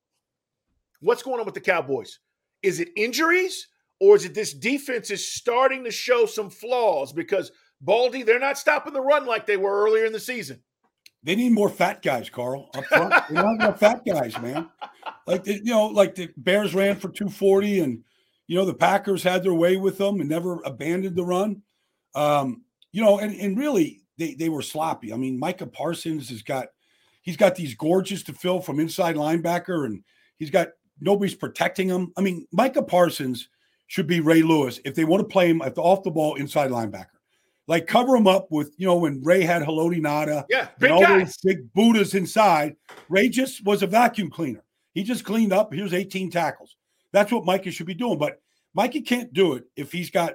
What's 1.00 1.22
going 1.22 1.40
on 1.40 1.46
with 1.46 1.54
the 1.54 1.60
Cowboys? 1.60 2.18
Is 2.62 2.80
it 2.80 2.88
injuries 2.96 3.68
or 4.00 4.16
is 4.16 4.24
it 4.24 4.34
this 4.34 4.52
defense 4.52 5.10
is 5.10 5.26
starting 5.26 5.84
to 5.84 5.90
show 5.90 6.26
some 6.26 6.50
flaws 6.50 7.12
because 7.12 7.52
Baldy, 7.80 8.22
they're 8.22 8.40
not 8.40 8.58
stopping 8.58 8.92
the 8.92 9.00
run 9.00 9.26
like 9.26 9.46
they 9.46 9.56
were 9.56 9.84
earlier 9.84 10.04
in 10.04 10.12
the 10.12 10.20
season. 10.20 10.62
They 11.22 11.34
need 11.34 11.52
more 11.52 11.68
fat 11.68 12.02
guys, 12.02 12.30
Carl, 12.30 12.70
up 12.74 12.84
front. 12.84 13.14
they 13.28 13.34
don't 13.34 13.78
fat 13.78 14.02
guys, 14.06 14.40
man. 14.40 14.68
Like 15.26 15.44
the, 15.44 15.54
you 15.54 15.72
know, 15.72 15.86
like 15.86 16.14
the 16.14 16.30
Bears 16.36 16.74
ran 16.74 16.96
for 16.96 17.08
240 17.08 17.80
and 17.80 18.04
you 18.46 18.56
know 18.56 18.64
the 18.64 18.74
Packers 18.74 19.24
had 19.24 19.42
their 19.42 19.54
way 19.54 19.76
with 19.76 19.98
them 19.98 20.20
and 20.20 20.28
never 20.28 20.60
abandoned 20.64 21.16
the 21.16 21.24
run. 21.24 21.62
Um, 22.14 22.62
you 22.92 23.02
know, 23.02 23.18
and, 23.18 23.34
and 23.34 23.58
really 23.58 24.02
they 24.18 24.34
they 24.34 24.48
were 24.48 24.62
sloppy. 24.62 25.12
I 25.12 25.16
mean, 25.16 25.38
Micah 25.38 25.66
Parsons 25.66 26.28
has 26.30 26.42
got 26.42 26.68
He's 27.26 27.36
got 27.36 27.56
these 27.56 27.74
gorges 27.74 28.22
to 28.24 28.32
fill 28.32 28.60
from 28.60 28.78
inside 28.78 29.16
linebacker, 29.16 29.84
and 29.84 30.04
he's 30.38 30.48
got 30.48 30.68
nobody's 31.00 31.34
protecting 31.34 31.88
him. 31.88 32.12
I 32.16 32.20
mean, 32.20 32.46
Micah 32.52 32.84
Parsons 32.84 33.48
should 33.88 34.06
be 34.06 34.20
Ray 34.20 34.42
Lewis 34.42 34.78
if 34.84 34.94
they 34.94 35.04
want 35.04 35.22
to 35.22 35.28
play 35.28 35.50
him 35.50 35.60
at 35.60 35.74
the 35.74 35.82
off 35.82 36.04
the 36.04 36.10
ball 36.12 36.36
inside 36.36 36.70
linebacker. 36.70 37.08
Like 37.66 37.88
cover 37.88 38.14
him 38.14 38.28
up 38.28 38.46
with, 38.52 38.72
you 38.78 38.86
know, 38.86 38.94
when 38.94 39.24
Ray 39.24 39.42
had 39.42 39.62
Haloti 39.62 39.98
Ngata 40.00 40.44
yeah, 40.48 40.68
big 40.78 40.90
and 40.90 40.92
all 40.92 41.02
guys. 41.02 41.24
those 41.24 41.36
big 41.38 41.72
Buddhas 41.72 42.14
inside, 42.14 42.76
Ray 43.08 43.28
just 43.28 43.64
was 43.64 43.82
a 43.82 43.88
vacuum 43.88 44.30
cleaner. 44.30 44.62
He 44.94 45.02
just 45.02 45.24
cleaned 45.24 45.52
up. 45.52 45.74
Here's 45.74 45.92
18 45.92 46.30
tackles. 46.30 46.76
That's 47.12 47.32
what 47.32 47.44
Micah 47.44 47.72
should 47.72 47.88
be 47.88 47.94
doing. 47.94 48.18
But 48.18 48.40
Micah 48.72 49.00
can't 49.00 49.32
do 49.32 49.54
it 49.54 49.64
if 49.74 49.90
he's 49.90 50.10
got 50.10 50.34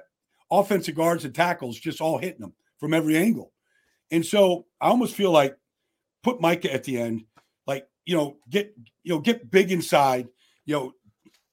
offensive 0.50 0.94
guards 0.94 1.24
and 1.24 1.34
tackles 1.34 1.80
just 1.80 2.02
all 2.02 2.18
hitting 2.18 2.42
him 2.42 2.52
from 2.78 2.92
every 2.92 3.16
angle. 3.16 3.50
And 4.10 4.24
so 4.26 4.66
I 4.78 4.88
almost 4.88 5.14
feel 5.14 5.30
like 5.30 5.56
put 6.22 6.40
Micah 6.40 6.72
at 6.72 6.84
the 6.84 6.98
end, 6.98 7.24
like, 7.66 7.86
you 8.04 8.16
know, 8.16 8.36
get, 8.48 8.74
you 9.02 9.14
know, 9.14 9.20
get 9.20 9.50
big 9.50 9.72
inside, 9.72 10.28
you 10.64 10.74
know, 10.74 10.92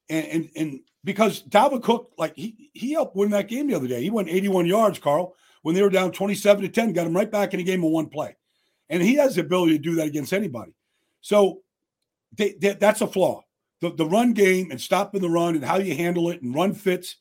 and, 0.10 0.26
and, 0.28 0.50
and 0.56 0.80
because 1.04 1.44
Dalvin 1.44 1.84
Cook, 1.84 2.14
like 2.18 2.34
he, 2.36 2.70
he 2.74 2.94
helped 2.94 3.16
win 3.16 3.32
that 3.32 3.48
game 3.48 3.68
the 3.68 3.76
other 3.76 3.88
day. 3.88 4.02
He 4.02 4.10
went 4.10 4.30
81 4.30 4.66
yards, 4.66 5.00
Carl, 5.00 5.36
when 5.62 5.76
they 5.76 5.82
were 5.82 5.90
down 5.90 6.12
27 6.12 6.64
to 6.64 6.70
10, 6.70 6.94
got 6.94 7.08
him 7.08 7.16
right 7.16 7.32
back 7.32 7.54
in 7.54 7.60
a 7.60 7.64
game 7.64 7.84
of 7.84 7.92
one 7.92 8.08
play. 8.08 8.36
And 8.90 9.02
he 9.02 9.16
has 9.16 9.36
the 9.36 9.42
ability 9.42 9.74
to 9.74 9.84
do 9.84 9.96
that 9.96 10.08
against 10.08 10.34
anybody. 10.34 10.74
So 11.22 11.62
they, 12.36 12.54
they, 12.54 12.74
that's 12.74 13.02
a 13.02 13.08
flaw. 13.08 13.44
The, 13.82 13.92
the 13.92 14.06
run 14.06 14.34
game 14.34 14.72
and 14.72 14.82
stopping 14.82 15.22
the 15.22 15.30
run 15.30 15.56
and 15.56 15.64
how 15.64 15.78
you 15.78 15.96
handle 15.96 16.30
it 16.30 16.42
and 16.42 16.54
run 16.54 16.74
fits. 16.74 17.16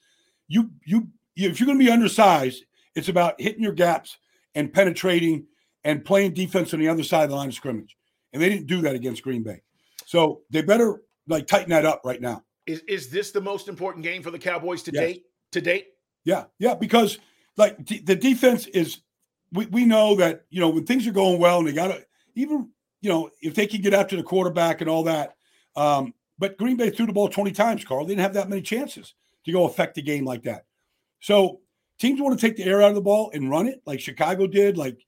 You, 0.49 0.71
you, 0.85 1.09
you 1.35 1.51
if 1.51 1.61
you're 1.61 1.67
going 1.67 1.79
to 1.79 1.85
be 1.85 1.91
undersized, 1.91 2.65
it's 2.95 3.09
about 3.09 3.41
hitting 3.41 3.63
your 3.63 3.73
gaps 3.73 4.17
and 4.55 4.73
penetrating 4.73 5.47
and 5.89 6.05
playing 6.05 6.35
defense 6.35 6.75
on 6.75 6.81
the 6.81 6.89
other 6.89 7.03
side 7.03 7.25
of 7.25 7.31
the 7.31 7.37
line 7.37 7.49
of 7.49 7.55
scrimmage. 7.55 7.97
And 8.35 8.43
they 8.43 8.51
didn't 8.51 8.67
do 8.67 8.83
that 8.83 8.95
against 8.95 9.23
Green 9.23 9.43
Bay. 9.43 9.63
So 10.05 10.43
they 10.51 10.61
better 10.61 11.01
like 11.27 11.47
tighten 11.47 11.71
that 11.71 11.87
up 11.87 12.03
right 12.05 12.21
now. 12.21 12.45
Is 12.67 12.83
is 12.87 13.09
this 13.09 13.31
the 13.31 13.41
most 13.41 13.69
important 13.69 14.05
game 14.05 14.23
for 14.23 14.31
the 14.31 14.39
Cowboys 14.39 14.83
to 14.83 14.93
yes. 14.93 15.03
date? 15.03 15.25
To 15.53 15.61
date? 15.63 15.87
Yeah, 16.25 16.45
yeah, 16.59 16.75
because 16.75 17.19
like 17.57 17.83
d- 17.87 18.01
the 18.01 18.15
defense 18.15 18.67
is 18.67 19.01
we, 19.51 19.65
we 19.67 19.87
know 19.87 20.15
that 20.17 20.45
you 20.51 20.61
know 20.61 20.69
when 20.69 20.85
things 20.85 21.07
are 21.07 21.13
going 21.13 21.41
well 21.41 21.61
and 21.61 21.69
they 21.69 21.73
got 21.73 21.89
to 21.89 22.05
even 22.35 22.69
you 23.01 23.09
know 23.09 23.31
if 23.41 23.55
they 23.55 23.67
can 23.67 23.81
get 23.81 23.95
after 23.95 24.15
the 24.15 24.23
quarterback 24.23 24.83
and 24.83 24.91
all 24.91 25.05
that 25.05 25.37
um, 25.75 26.13
but 26.39 26.59
green 26.59 26.77
bay 26.77 26.91
threw 26.91 27.07
the 27.07 27.13
ball 27.15 27.29
20 27.29 27.53
times 27.53 27.83
carl 27.83 28.05
they 28.05 28.11
didn't 28.11 28.21
have 28.21 28.35
that 28.35 28.51
many 28.51 28.61
chances 28.61 29.15
to 29.47 29.53
go 29.53 29.65
affect 29.65 29.95
the 29.95 30.03
game 30.03 30.27
like 30.27 30.43
that 30.43 30.67
so 31.21 31.61
teams 31.99 32.21
want 32.21 32.39
to 32.39 32.47
take 32.47 32.57
the 32.57 32.65
air 32.65 32.83
out 32.83 32.91
of 32.91 32.95
the 32.95 33.01
ball 33.01 33.31
and 33.33 33.51
run 33.51 33.67
it 33.67 33.81
like 33.87 34.01
chicago 34.01 34.47
did 34.47 34.77
like 34.77 34.99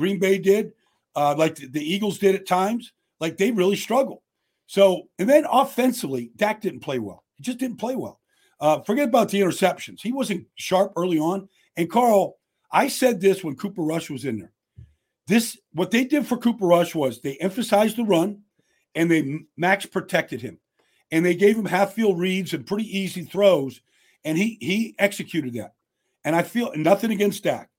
green 0.00 0.18
bay 0.18 0.38
did 0.38 0.72
uh, 1.16 1.34
like 1.36 1.54
the, 1.56 1.80
eagles 1.80 2.18
did 2.18 2.34
at 2.34 2.46
times 2.46 2.92
like 3.20 3.36
they 3.36 3.50
really 3.50 3.76
struggle 3.76 4.22
so 4.66 5.02
and 5.18 5.28
then 5.28 5.46
offensively 5.50 6.30
dak 6.36 6.60
didn't 6.60 6.80
play 6.80 6.98
well 6.98 7.24
he 7.36 7.44
just 7.44 7.58
didn't 7.58 7.78
play 7.78 7.94
well 7.94 8.20
uh, 8.60 8.80
forget 8.80 9.08
about 9.08 9.28
the 9.28 9.40
interceptions 9.40 10.00
he 10.02 10.12
wasn't 10.12 10.44
sharp 10.56 10.92
early 10.96 11.18
on 11.18 11.48
and 11.76 11.90
carl 11.90 12.36
I 12.72 12.88
said 12.88 13.20
this 13.20 13.42
when 13.42 13.56
Cooper 13.56 13.82
Rush 13.82 14.10
was 14.10 14.24
in 14.24 14.38
there. 14.38 14.52
This 15.26 15.58
what 15.72 15.90
they 15.90 16.04
did 16.04 16.26
for 16.26 16.36
Cooper 16.36 16.66
Rush 16.66 16.94
was 16.94 17.20
they 17.20 17.36
emphasized 17.38 17.96
the 17.96 18.04
run 18.04 18.42
and 18.94 19.10
they 19.10 19.40
max 19.56 19.86
protected 19.86 20.40
him. 20.40 20.58
And 21.12 21.24
they 21.24 21.34
gave 21.34 21.56
him 21.56 21.64
half 21.64 21.94
field 21.94 22.20
reads 22.20 22.54
and 22.54 22.66
pretty 22.66 22.96
easy 22.96 23.22
throws 23.22 23.80
and 24.24 24.36
he 24.38 24.58
he 24.60 24.94
executed 24.98 25.54
that. 25.54 25.74
And 26.24 26.36
I 26.36 26.42
feel 26.42 26.72
nothing 26.76 27.10
against 27.10 27.44
Dak, 27.44 27.70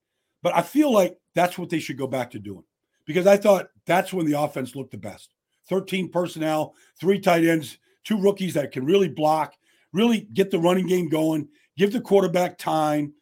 but 0.42 0.54
I 0.54 0.62
feel 0.62 0.92
like 0.92 1.16
that's 1.34 1.58
what 1.58 1.70
they 1.70 1.78
should 1.78 1.98
go 1.98 2.06
back 2.06 2.30
to 2.32 2.38
doing. 2.38 2.64
Because 3.04 3.26
I 3.26 3.36
thought 3.36 3.68
that's 3.86 4.12
when 4.12 4.26
the 4.26 4.40
offense 4.40 4.76
looked 4.76 4.92
the 4.92 4.98
best. 4.98 5.30
13 5.68 6.10
personnel, 6.10 6.74
three 7.00 7.20
tight 7.20 7.44
ends, 7.44 7.78
two 8.04 8.20
rookies 8.20 8.54
that 8.54 8.72
can 8.72 8.84
really 8.84 9.08
block, 9.08 9.54
really 9.92 10.28
get 10.32 10.50
the 10.50 10.58
running 10.58 10.86
game 10.86 11.08
going, 11.08 11.48
give 11.76 11.92
the 11.92 12.00
quarterback 12.00 12.58
time, 12.58 13.12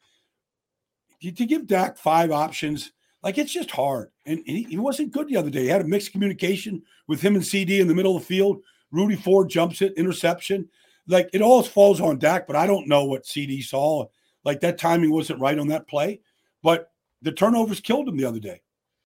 to 1.23 1.31
give 1.31 1.67
Dak 1.67 1.99
five 1.99 2.31
options, 2.31 2.93
like 3.23 3.37
it's 3.37 3.53
just 3.53 3.71
hard. 3.71 4.11
And 4.27 4.43
he, 4.47 4.79
wasn't 4.79 5.13
good 5.13 5.29
the 5.29 5.37
other 5.37 5.51
day. 5.51 5.63
He 5.63 5.69
had 5.69 5.83
a 5.83 5.89
mixed 5.89 6.13
communication 6.13 6.83
with 7.07 7.21
him 7.21 7.35
and 7.35 7.45
CD 7.45 7.81
in 7.81 7.89
the 7.89 7.95
middle 7.95 8.17
of 8.17 8.23
the 8.23 8.27
field. 8.27 8.63
Rudy 8.91 9.17
Ford 9.17 9.49
jumps 9.49 9.83
it, 9.83 9.93
interception. 9.97 10.69
Like 11.07 11.29
it 11.33 11.43
all 11.43 11.63
falls 11.63 12.01
on 12.01 12.19
Dak, 12.19 12.47
but 12.47 12.57
I 12.57 12.67
don't 12.67 12.89
know 12.89 13.05
what 13.05 13.27
CD 13.27 13.61
saw. 13.61 14.07
Like 14.45 14.61
that 14.61 14.79
timing 14.79 15.11
wasn't 15.11 15.41
right 15.41 15.59
on 15.59 15.69
that 15.69 15.89
play. 15.89 16.21
But 16.63 16.90
the 17.23 17.33
turnovers 17.33 17.81
killed 17.81 18.09
him 18.09 18.17
the 18.17 18.25
other 18.25 18.41
day. 18.41 18.61